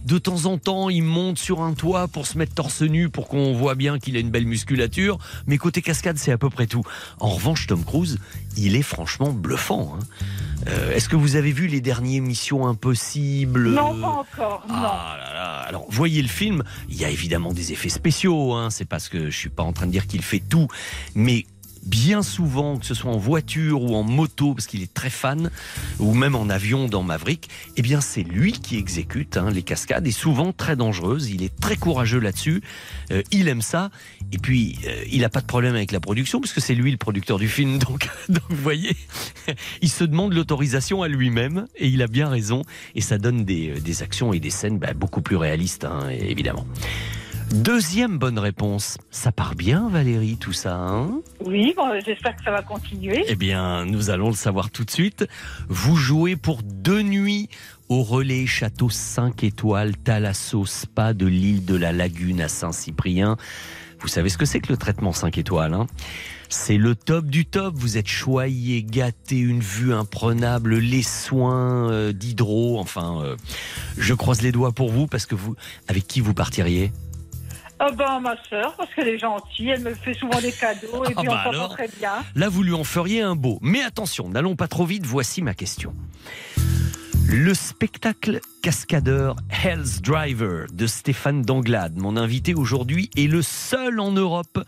[0.05, 3.27] De temps en temps, il monte sur un toit pour se mettre torse nu pour
[3.29, 5.17] qu'on voit bien qu'il a une belle musculature.
[5.47, 6.83] Mais côté cascade, c'est à peu près tout.
[7.19, 8.19] En revanche, Tom Cruise,
[8.57, 9.95] il est franchement bluffant.
[9.97, 10.03] hein.
[10.67, 13.69] Euh, Est-ce que vous avez vu les derniers Missions Impossibles?
[13.71, 14.75] Non, pas encore, non.
[14.75, 15.51] Ah là là.
[15.67, 18.69] Alors, voyez le film, il y a évidemment des effets spéciaux, hein.
[18.69, 20.67] c'est parce que je suis pas en train de dire qu'il fait tout,
[21.15, 21.45] mais
[21.83, 25.49] bien souvent, que ce soit en voiture ou en moto, parce qu'il est très fan,
[25.99, 30.07] ou même en avion dans Maverick, eh bien c'est lui qui exécute hein, les cascades,
[30.07, 31.29] et souvent très dangereuses.
[31.29, 32.61] Il est très courageux là-dessus,
[33.11, 33.91] Euh, il aime ça,
[34.31, 36.91] et puis euh, il n'a pas de problème avec la production, parce que c'est lui
[36.91, 38.95] le producteur du film, donc, donc vous voyez,
[39.81, 42.61] il se demande l'autorisation à lui-même, et il a bien raison,
[42.95, 46.09] et ça donne des, euh, des actions et des scènes bah, beaucoup plus réalistes, hein,
[46.09, 46.65] évidemment.
[47.51, 48.97] Deuxième bonne réponse.
[49.09, 51.19] Ça part bien, Valérie, tout ça, hein?
[51.43, 53.25] Oui, bon, j'espère que ça va continuer.
[53.27, 55.27] Eh bien, nous allons le savoir tout de suite.
[55.67, 57.49] Vous jouez pour deux nuits
[57.89, 63.35] au relais château 5 étoiles Thalasso Spa de l'île de la Lagune à Saint-Cyprien.
[63.99, 65.87] Vous savez ce que c'est que le traitement 5 étoiles, hein?
[66.47, 67.73] C'est le top du top.
[67.75, 72.79] Vous êtes choyé, gâté, une vue imprenable, les soins euh, d'hydro.
[72.79, 73.35] Enfin, euh,
[73.97, 75.55] je croise les doigts pour vous parce que vous,
[75.89, 76.93] avec qui vous partiriez?
[77.83, 81.13] Ah ben, ma sœur, parce qu'elle est gentille, elle me fait souvent des cadeaux, et
[81.15, 82.11] Ah puis bah on s'entend très bien.
[82.35, 83.57] Là, vous lui en feriez un beau.
[83.63, 85.95] Mais attention, n'allons pas trop vite, voici ma question.
[87.27, 94.11] Le spectacle cascadeur Hell's Driver de Stéphane Danglade, mon invité aujourd'hui, est le seul en
[94.11, 94.63] Europe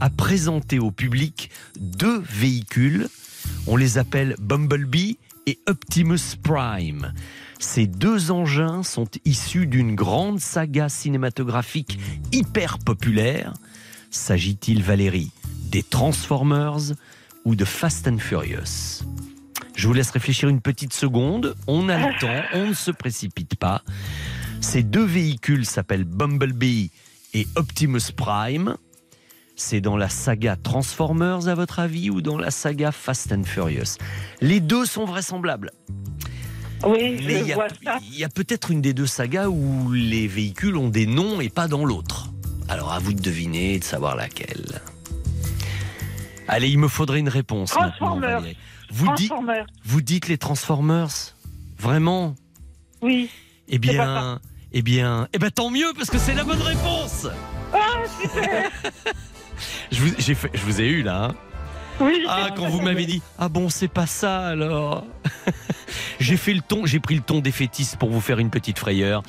[0.00, 1.48] à présenter au public
[1.80, 3.08] deux véhicules.
[3.66, 5.16] On les appelle Bumblebee
[5.48, 7.14] et Optimus Prime.
[7.58, 11.98] Ces deux engins sont issus d'une grande saga cinématographique
[12.32, 13.54] hyper populaire.
[14.10, 15.30] S'agit-il, Valérie,
[15.70, 16.92] des Transformers
[17.46, 19.04] ou de Fast and Furious?
[19.74, 21.56] Je vous laisse réfléchir une petite seconde.
[21.66, 23.82] On a le temps, on ne se précipite pas.
[24.60, 26.90] Ces deux véhicules s'appellent Bumblebee
[27.32, 28.76] et Optimus Prime.
[29.60, 33.96] C'est dans la saga Transformers, à votre avis, ou dans la saga Fast and Furious?
[34.40, 35.72] Les deux sont vraisemblables.
[36.86, 37.98] Oui, Mais je il y a- vois ça.
[38.02, 41.48] il y a peut-être une des deux sagas où les véhicules ont des noms et
[41.48, 42.28] pas dans l'autre.
[42.68, 44.80] Alors à vous de deviner et de savoir laquelle.
[46.46, 47.70] Allez, il me faudrait une réponse.
[47.70, 48.42] Transformers.
[48.92, 49.66] Vous, dites, Transformers.
[49.84, 51.34] vous dites les Transformers?
[51.80, 52.36] Vraiment?
[53.02, 53.28] Oui.
[53.66, 54.38] Eh bien,
[54.72, 57.26] eh bien, eh ben tant mieux parce que c'est la bonne réponse.
[57.74, 57.78] Ah,
[58.22, 58.70] super
[59.92, 61.24] Je vous, j'ai fait- je vous ai eu là.
[61.30, 61.34] hein
[62.00, 62.24] Oui.
[62.28, 65.04] ah, quand vous m'avez dit, ah bon, c'est pas ça alors.
[66.20, 69.22] J'ai fait le ton, j'ai pris le ton défaitiste pour vous faire une petite frayeur,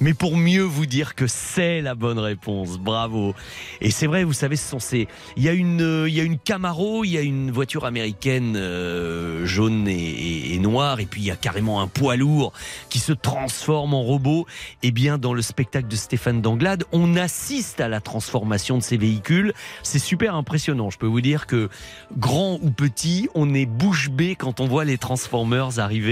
[0.00, 2.78] mais pour mieux vous dire que c'est la bonne réponse.
[2.78, 3.34] Bravo.
[3.80, 5.08] Et c'est vrai, vous savez, ce sont ces.
[5.36, 7.84] Il y a une, euh, il y a une Camaro, il y a une voiture
[7.84, 12.52] américaine euh, jaune et, et- noire, et puis il y a carrément un poids lourd
[12.88, 14.46] qui se transforme en robot.
[14.82, 18.96] Et bien, dans le spectacle de Stéphane Danglade, on assiste à la transformation de ces
[18.96, 19.52] véhicules.
[19.82, 20.90] C'est super impressionnant.
[20.90, 21.68] Je peux vous dire que
[22.16, 26.05] grand ou petit, on est bouche bée quand on voit les Transformers arriver.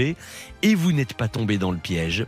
[0.61, 2.25] Et vous n'êtes pas tombé dans le piège.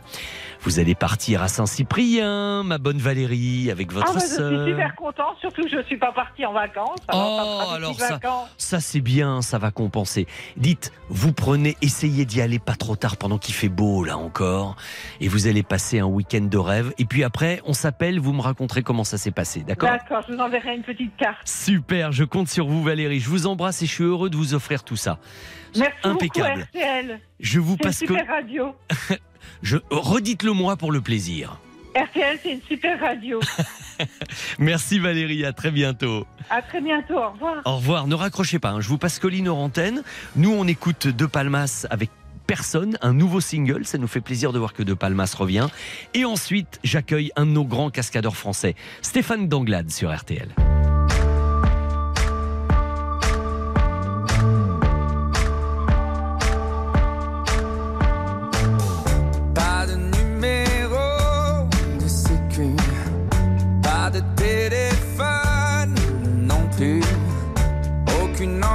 [0.62, 4.62] Vous allez partir à Saint-Cyprien, ma bonne Valérie, avec votre ah, bah, je sœur.
[4.62, 6.98] suis super contente, surtout que je ne suis pas partie en vacances.
[7.06, 8.48] Alors, Oh, alors ça, vacances.
[8.58, 10.26] ça c'est bien, ça va compenser.
[10.56, 14.76] Dites, vous prenez, essayez d'y aller pas trop tard pendant qu'il fait beau là encore,
[15.20, 16.92] et vous allez passer un week-end de rêve.
[16.98, 19.88] Et puis après, on s'appelle, vous me raconterez comment ça s'est passé, d'accord?
[19.90, 21.38] D'accord, je vous enverrai une petite carte.
[21.46, 23.20] Super, je compte sur vous Valérie.
[23.20, 25.18] Je vous embrasse et je suis heureux de vous offrir tout ça.
[25.76, 26.48] Merci Impeccable.
[26.72, 27.20] beaucoup, RTL.
[27.40, 28.06] Je vous C'est une passe que.
[28.06, 28.74] super radio.
[29.62, 31.58] Je redites-le moi pour le plaisir.
[31.96, 33.40] RTL, c'est une super radio.
[34.58, 36.26] Merci Valérie, à très bientôt.
[36.50, 37.62] à très bientôt, au revoir.
[37.64, 38.80] Au revoir, ne raccrochez pas, hein.
[38.80, 40.02] je vous passe Colline hors antenne.
[40.36, 42.10] Nous, on écoute De Palmas avec
[42.46, 45.66] personne, un nouveau single, ça nous fait plaisir de voir que De Palmas revient.
[46.14, 50.48] Et ensuite, j'accueille un de nos grands cascadeurs français, Stéphane Danglade sur RTL.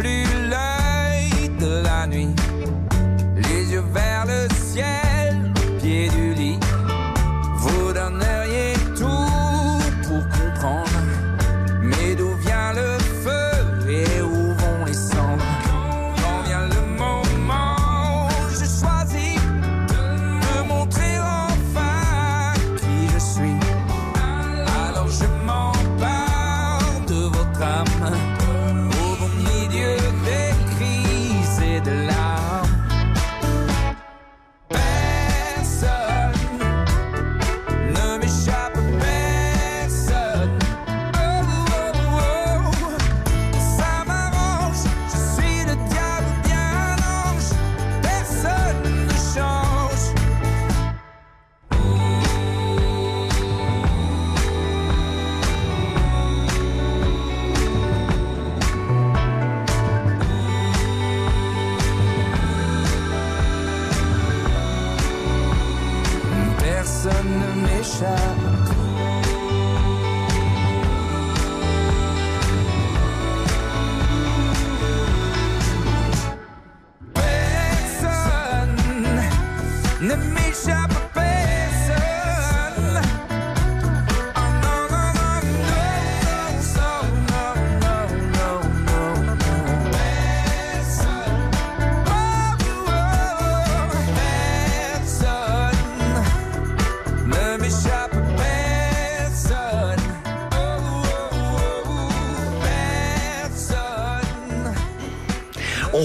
[0.00, 0.29] Plus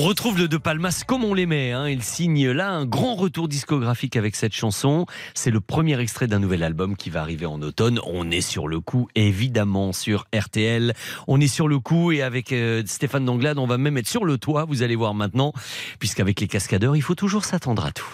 [0.05, 1.71] retrouve le De Palmas comme on l'aimait.
[1.71, 1.89] Hein.
[1.89, 5.07] Il signe là un grand retour discographique avec cette chanson.
[5.33, 7.99] C'est le premier extrait d'un nouvel album qui va arriver en automne.
[8.05, 10.93] On est sur le coup, évidemment, sur RTL.
[11.27, 14.25] On est sur le coup et avec euh, Stéphane Danglade, on va même être sur
[14.25, 15.53] le toit, vous allez voir maintenant.
[15.97, 18.05] Puisqu'avec les cascadeurs, il faut toujours s'attendre à tout.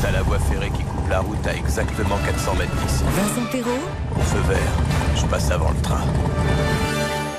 [0.00, 3.04] T'as la voie ferrée qui coupe la route à exactement 400 mètres d'ici.
[3.04, 6.00] Vincent Perrault, Au feu vert, je passe avant le train.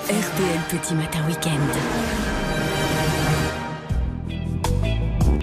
[0.05, 2.40] RTL Petit Matin Week-end.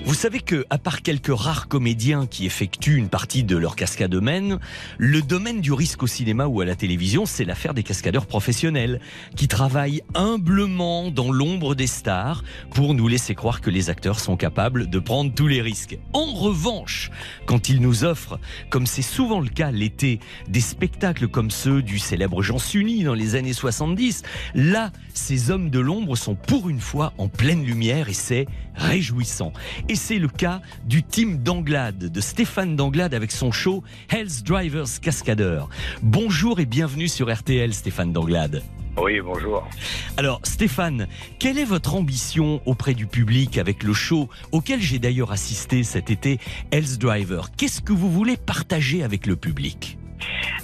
[0.08, 4.14] Vous savez que, à part quelques rares comédiens qui effectuent une partie de leur cascade
[4.14, 4.58] eux-mêmes,
[4.96, 9.02] le domaine du risque au cinéma ou à la télévision, c'est l'affaire des cascadeurs professionnels
[9.36, 14.38] qui travaillent humblement dans l'ombre des stars pour nous laisser croire que les acteurs sont
[14.38, 15.98] capables de prendre tous les risques.
[16.14, 17.10] En revanche,
[17.44, 18.40] quand ils nous offrent,
[18.70, 23.12] comme c'est souvent le cas l'été, des spectacles comme ceux du célèbre Jean Sully dans
[23.12, 24.22] les années 70,
[24.54, 29.52] là, ces hommes de l'ombre sont pour une fois en pleine lumière et c'est réjouissant.
[29.98, 35.68] C'est le cas du team d'Anglade, de Stéphane d'Anglade avec son show Hell's Drivers Cascadeur.
[36.02, 38.62] Bonjour et bienvenue sur RTL Stéphane d'Anglade.
[38.96, 39.68] Oui, bonjour.
[40.16, 41.08] Alors Stéphane,
[41.38, 46.10] quelle est votre ambition auprès du public avec le show auquel j'ai d'ailleurs assisté cet
[46.10, 46.38] été,
[46.70, 47.50] Hell's Driver?
[47.56, 49.98] Qu'est-ce que vous voulez partager avec le public?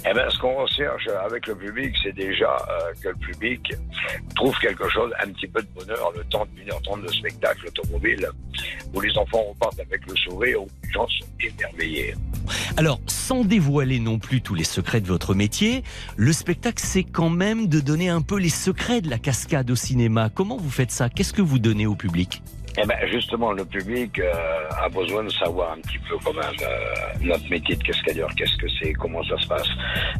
[0.07, 3.73] Eh bien, ce qu'on recherche avec le public, c'est déjà euh, que le public
[4.35, 8.29] trouve quelque chose, un petit peu de bonheur, le temps de 1h30 de spectacle automobile,
[8.93, 12.13] où les enfants repartent avec le sourire, où les gens sont émerveillés.
[12.77, 15.83] Alors, sans dévoiler non plus tous les secrets de votre métier,
[16.15, 19.75] le spectacle, c'est quand même de donner un peu les secrets de la cascade au
[19.75, 20.29] cinéma.
[20.29, 21.09] Comment vous faites ça?
[21.09, 22.43] Qu'est-ce que vous donnez au public?
[22.77, 24.31] Eh bien, justement, le public euh,
[24.81, 28.57] a besoin de savoir un petit peu quand même euh, notre métier de cascadeur, qu'est-ce
[28.57, 29.67] que c'est, comment ça se passe.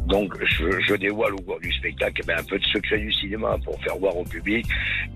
[0.06, 3.12] Donc, je, je dévoile au cours du spectacle eh ben, un peu de secret du
[3.12, 4.66] cinéma pour faire voir au public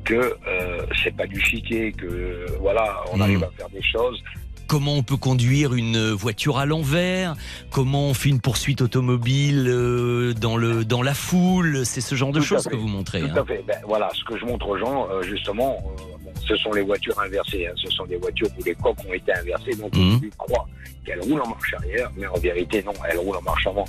[0.03, 3.21] que euh, c'est pas du chiquet, que voilà, on Mhm.
[3.21, 4.21] arrive à faire des choses.
[4.67, 7.33] Comment on peut conduire une voiture à l'envers?
[7.71, 11.85] Comment on fait une poursuite automobile euh, dans, le, dans la foule?
[11.87, 13.21] C'est ce genre de choses que vous montrez.
[13.21, 13.41] Tout hein.
[13.41, 13.63] à fait.
[13.65, 16.01] Ben, voilà, ce que je montre aux gens, euh, justement, euh,
[16.47, 17.68] ce sont les voitures inversées.
[17.68, 17.73] hein.
[17.76, 19.76] Ce sont des voitures où les coques ont été inversées.
[19.76, 20.68] Donc, le public croit
[21.06, 23.85] qu'elles roulent en marche arrière, mais en vérité, non, elles roulent en marche avant.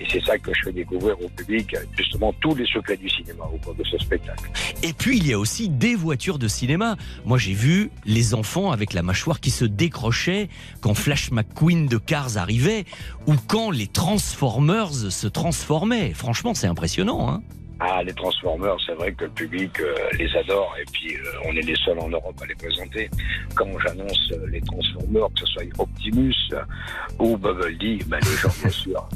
[0.00, 3.44] Et c'est ça que je fais découvrir au public, justement, tous les secrets du cinéma
[3.52, 4.50] au cours de ce spectacle.
[4.82, 6.96] Et puis il y a aussi des voitures de cinéma.
[7.24, 10.48] Moi j'ai vu les enfants avec la mâchoire qui se décrochait
[10.80, 12.84] quand Flash McQueen de Cars arrivait
[13.26, 16.12] ou quand les Transformers se transformaient.
[16.12, 17.30] Franchement c'est impressionnant.
[17.30, 17.42] Hein
[17.80, 21.56] Ah, les Transformers, c'est vrai que le public euh, les adore et puis euh, on
[21.56, 23.10] est les seuls en Europe à les présenter.
[23.56, 26.34] Quand j'annonce euh, les Transformers, que ce soit Optimus
[27.18, 29.08] ou Bumblebee, ben, les gens, bien sûr,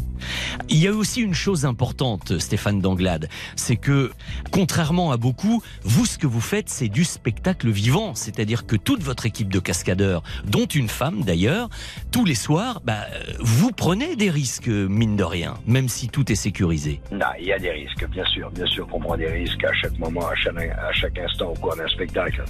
[0.71, 4.11] Il y a aussi une chose importante, Stéphane Danglade, c'est que,
[4.51, 8.15] contrairement à beaucoup, vous, ce que vous faites, c'est du spectacle vivant.
[8.15, 11.71] C'est-à-dire que toute votre équipe de cascadeurs, dont une femme d'ailleurs,
[12.13, 13.07] tous les soirs, bah,
[13.41, 17.01] vous prenez des risques, mine de rien, même si tout est sécurisé.
[17.13, 18.51] Non, il y a des risques, bien sûr.
[18.51, 21.55] Bien sûr qu'on prend des risques à chaque moment, à chaque, à chaque instant au
[21.55, 22.45] cours d'un spectacle.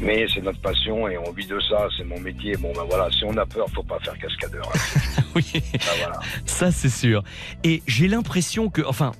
[0.00, 2.56] Mais c'est notre passion et on vit de ça, c'est mon métier.
[2.56, 4.68] Bon, ben voilà, si on a peur, faut pas faire cascadeur.
[4.74, 5.22] hein.
[5.36, 5.44] oui.
[5.54, 6.20] Ben voilà.
[6.46, 7.17] Ça, c'est sûr.
[7.64, 9.12] Et j'ai l'impression que, enfin,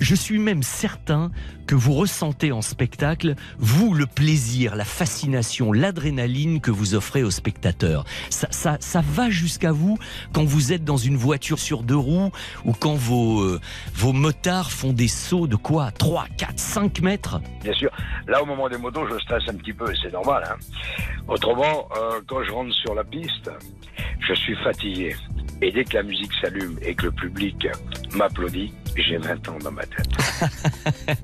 [0.00, 1.30] je suis même certain
[1.66, 7.30] que vous ressentez en spectacle, vous, le plaisir, la fascination, l'adrénaline que vous offrez aux
[7.30, 8.04] spectateurs.
[8.28, 9.98] Ça, ça, ça va jusqu'à vous
[10.32, 12.32] quand vous êtes dans une voiture sur deux roues
[12.64, 13.60] ou quand vos, euh,
[13.94, 15.90] vos motards font des sauts de quoi?
[15.92, 17.40] 3, 4, 5 mètres?
[17.62, 17.90] Bien sûr.
[18.26, 20.42] Là, au moment des motos, je stresse un petit peu c'est normal.
[20.50, 20.56] hein.
[21.28, 23.50] Autrement, euh, quand je rentre sur la piste,
[24.26, 25.14] je suis fatigué.
[25.62, 27.68] Et dès que la musique s'allume et que le public
[28.14, 30.08] m'applaudit, j'ai 20 ans dans ma tête.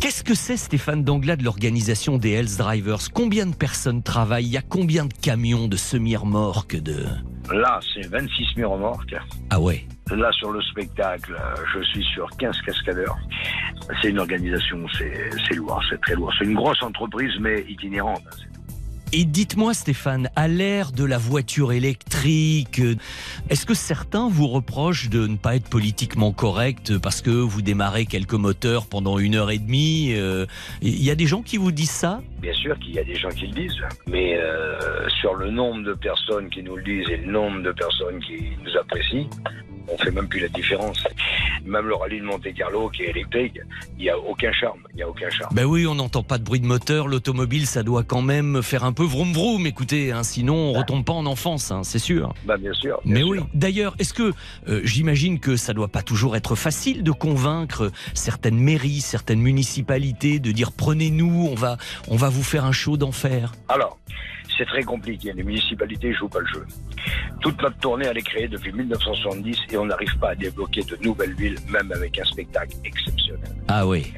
[0.00, 3.10] Qu'est-ce que c'est, Stéphane Danglade, l'organisation des Hells Drivers?
[3.12, 4.46] Combien de personnes travaillent?
[4.46, 7.04] Il y a combien de camions, de semi-remorques de...
[7.52, 9.16] Là, c'est 26 000 remorques.
[9.50, 11.34] Ah ouais Là, sur le spectacle,
[11.74, 13.18] je suis sur 15 cascadeurs.
[14.00, 16.32] C'est une organisation, c'est c'est lourd, c'est très lourd.
[16.38, 18.22] C'est une grosse entreprise, mais itinérante.
[19.10, 22.82] Et dites-moi Stéphane, à l'ère de la voiture électrique,
[23.48, 28.04] est-ce que certains vous reprochent de ne pas être politiquement correct parce que vous démarrez
[28.04, 30.44] quelques moteurs pendant une heure et demie euh,
[30.82, 32.20] Il y a des gens qui vous disent ça?
[32.42, 35.84] Bien sûr qu'il y a des gens qui le disent, mais euh, sur le nombre
[35.84, 39.26] de personnes qui nous le disent et le nombre de personnes qui nous apprécient,
[39.90, 41.02] on fait même plus la différence.
[41.64, 43.60] Même le rallye de Monte Carlo qui est électrique,
[43.98, 45.54] il n'y a aucun charme, il n'y a aucun charme.
[45.54, 48.84] Ben oui, on n'entend pas de bruit de moteur, l'automobile ça doit quand même faire
[48.84, 52.34] un peu vroom vroom, écoutez, hein, sinon on retombe pas en enfance, hein, c'est sûr.
[52.44, 53.00] Bah bien sûr.
[53.04, 53.28] bien Mais sûr.
[53.30, 53.38] oui.
[53.54, 54.32] D'ailleurs, est-ce que
[54.68, 60.38] euh, j'imagine que ça doit pas toujours être facile de convaincre certaines mairies, certaines municipalités
[60.38, 61.76] de dire prenez-nous, on va,
[62.08, 63.52] on va vous faire un show d'enfer?
[63.68, 63.98] Alors,
[64.58, 65.32] c'est très compliqué.
[65.32, 66.66] Les municipalités jouent pas le jeu.
[67.40, 70.96] Toute notre tournée, elle est créée depuis 1970 et on n'arrive pas à débloquer de
[71.02, 73.54] nouvelles villes, même avec un spectacle exceptionnel.
[73.68, 74.12] Ah oui.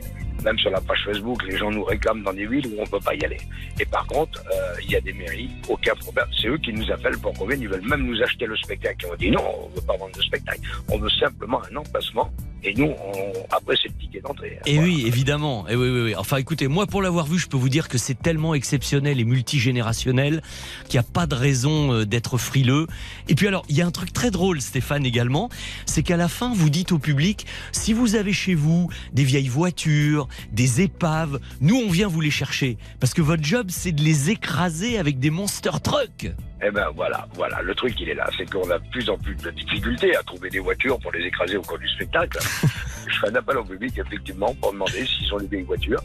[0.44, 3.00] Même sur la page Facebook, les gens nous réclament dans des villes où on peut
[3.00, 3.38] pas y aller.
[3.78, 6.26] Et par contre, euh, il y a des mairies, aucun problème.
[6.40, 7.60] C'est eux qui nous appellent pour qu'on vienne.
[7.62, 9.06] Ils veulent même nous acheter le spectacle.
[9.06, 10.60] Et on dit non, on veut pas vendre de spectacle.
[10.88, 12.30] On veut simplement un emplacement
[12.62, 14.58] Et nous, on- après, c'est le ticket d'entrée.
[14.58, 14.62] hein.
[14.66, 15.66] Et oui, évidemment.
[15.68, 16.14] Et oui, oui, oui.
[16.14, 19.24] Enfin, écoutez, moi, pour l'avoir vu, je peux vous dire que c'est tellement exceptionnel et
[19.24, 20.42] multigénérationnel
[20.86, 22.86] qu'il n'y a pas de raison euh, d'être frileux.
[23.28, 25.48] Et puis alors, il y a un truc très drôle, Stéphane, également,
[25.86, 29.48] c'est qu'à la fin, vous dites au public, si vous avez chez vous des vieilles
[29.48, 32.78] voitures, des épaves, nous, on vient vous les chercher.
[32.98, 36.32] Parce que votre job, c'est de les écraser avec des monster trucks.
[36.62, 39.16] Eh ben voilà, voilà, le truc il est là, c'est qu'on a de plus en
[39.16, 42.38] plus de difficultés à trouver des voitures pour les écraser au cours du spectacle.
[43.08, 46.02] Je fais un appel au public effectivement pour demander s'ils ont des vieilles voitures,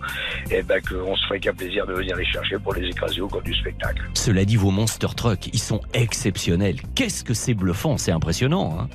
[0.50, 3.28] et ben qu'on se ferait qu'un plaisir de venir les chercher pour les écraser au
[3.28, 4.02] cours du spectacle.
[4.14, 6.78] Cela dit, vos monster trucks, ils sont exceptionnels.
[6.96, 8.78] Qu'est-ce que c'est bluffant, c'est impressionnant.
[8.80, 8.90] Hein?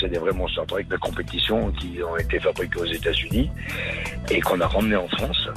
[0.00, 3.50] C'est des vrais monster trucks de compétition qui ont été fabriqués aux États-Unis
[4.30, 5.48] et qu'on a ramenés en France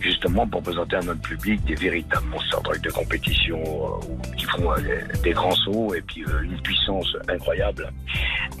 [0.00, 4.72] justement pour présenter à notre public des véritables monster trucks de compétition euh, qui font
[4.72, 7.90] euh, des, des grands sauts et puis euh, une puissance incroyable.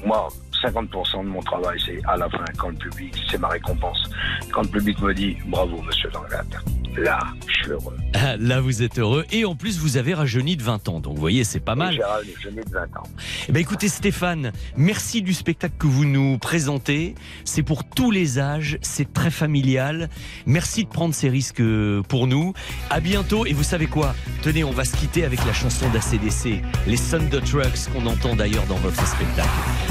[0.04, 0.28] Moi,
[0.62, 4.10] 50% de mon travail, c'est à la fin quand le public, c'est ma récompense.
[4.52, 6.54] Quand le public me dit bravo, monsieur Danglade,
[6.96, 7.96] là, je suis heureux.
[8.14, 9.24] Ah, Là, vous êtes heureux.
[9.30, 11.00] Et en plus, vous avez rajeuni de 20 ans.
[11.00, 11.94] Donc, vous voyez, c'est pas mal.
[11.94, 13.02] J'ai je n'ai de 20 ans.
[13.48, 17.14] Eh ben, écoutez, Stéphane, merci du spectacle que vous nous présentez.
[17.44, 18.78] C'est pour tous les âges.
[18.82, 20.08] C'est très familial.
[20.46, 22.52] Merci de prendre ces risques euh, pour nous.
[22.90, 23.46] À bientôt.
[23.46, 24.14] Et vous savez quoi?
[24.42, 28.66] Tenez, on va se quitter avec la chanson d'ACDC, les Thunder Trucks, qu'on entend d'ailleurs
[28.66, 29.48] dans votre spectacle.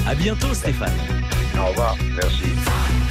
[0.07, 0.89] À bientôt, Stéphane.
[1.59, 1.95] Au revoir.
[2.15, 3.06] Merci.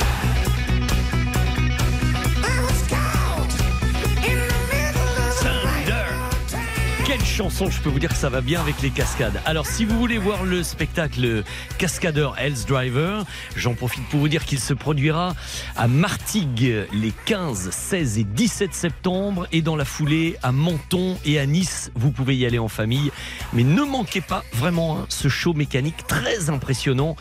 [7.07, 9.41] Quelle chanson, je peux vous dire que ça va bien avec les cascades.
[9.47, 11.45] Alors si vous voulez voir le spectacle
[11.79, 13.25] Cascadeur Hells Driver,
[13.55, 15.37] j'en profite pour vous dire qu'il se produira
[15.77, 21.39] à Martigues les 15, 16 et 17 septembre et dans la foulée à Menton et
[21.39, 21.93] à Nice.
[21.95, 23.13] Vous pouvez y aller en famille,
[23.53, 27.15] mais ne manquez pas vraiment hein, ce show mécanique très impressionnant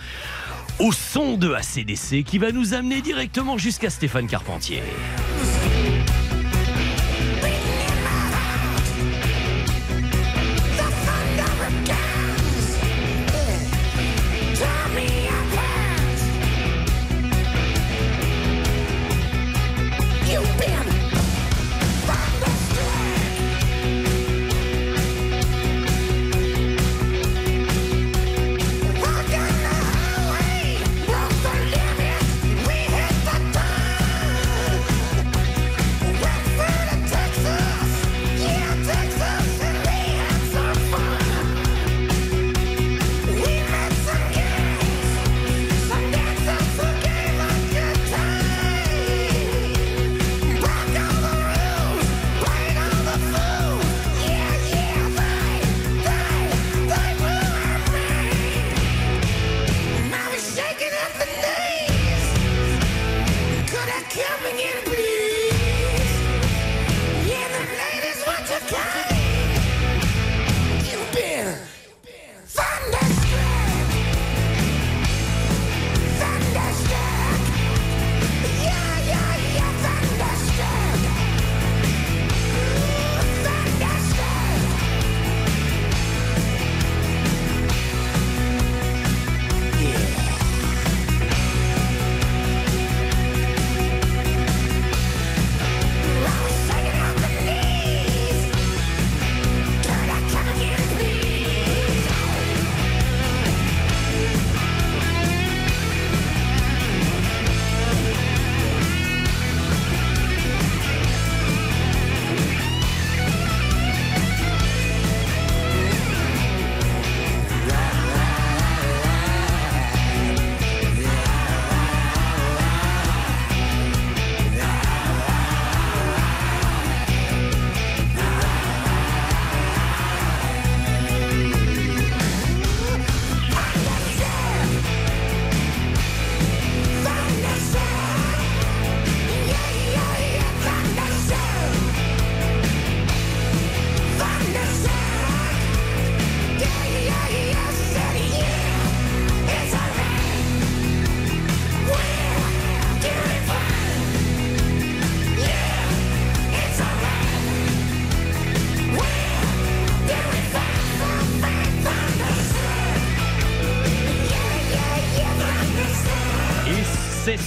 [0.80, 4.82] au son de ACDC qui va nous amener directement jusqu'à Stéphane Carpentier.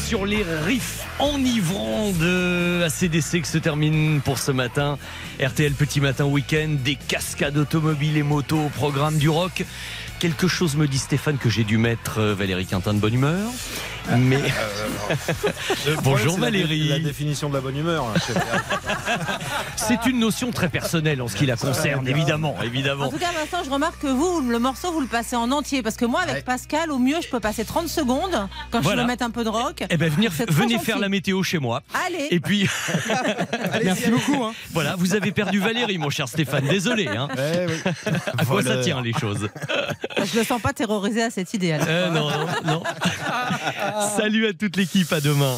[0.09, 4.97] Sur les riffs enivrants de ACDC que se termine pour ce matin.
[5.39, 9.67] RTL Petit Matin Week-end, des cascades automobiles et motos au programme du rock.
[10.19, 13.51] Quelque chose me dit Stéphane que j'ai dû mettre euh, Valérie Quintin de bonne humeur.
[14.17, 16.89] Mais problème, bonjour c'est la dé- Valérie.
[16.89, 18.05] La définition de la bonne humeur.
[18.07, 18.15] hein,
[19.77, 23.09] C'est une notion très personnelle en ce qui la concerne, évidemment, En évidemment.
[23.11, 25.83] tout cas, Vincent, je remarque que vous, le morceau, vous le passez en entier.
[25.83, 28.97] Parce que moi, avec Pascal, au mieux, je peux passer 30 secondes quand Voilà.
[28.99, 29.85] je veux mettre un peu de rock.
[29.91, 30.85] Eh ben venir, venez gentil.
[30.85, 31.83] faire la météo chez moi.
[32.07, 32.29] Allez.
[32.31, 32.69] Et puis.
[33.85, 34.45] Merci beaucoup.
[34.45, 34.53] hein.
[34.73, 36.67] Voilà, vous avez perdu Valérie, mon cher Stéphane.
[36.69, 37.09] Désolé.
[37.09, 37.29] Hein.
[38.39, 39.49] À quoi ça tient les choses?
[40.19, 41.77] Je le sens pas terrorisé à cette idée.
[41.87, 42.83] Euh, Non, non, non.
[44.17, 45.13] Salut à toute l'équipe.
[45.13, 45.57] À demain.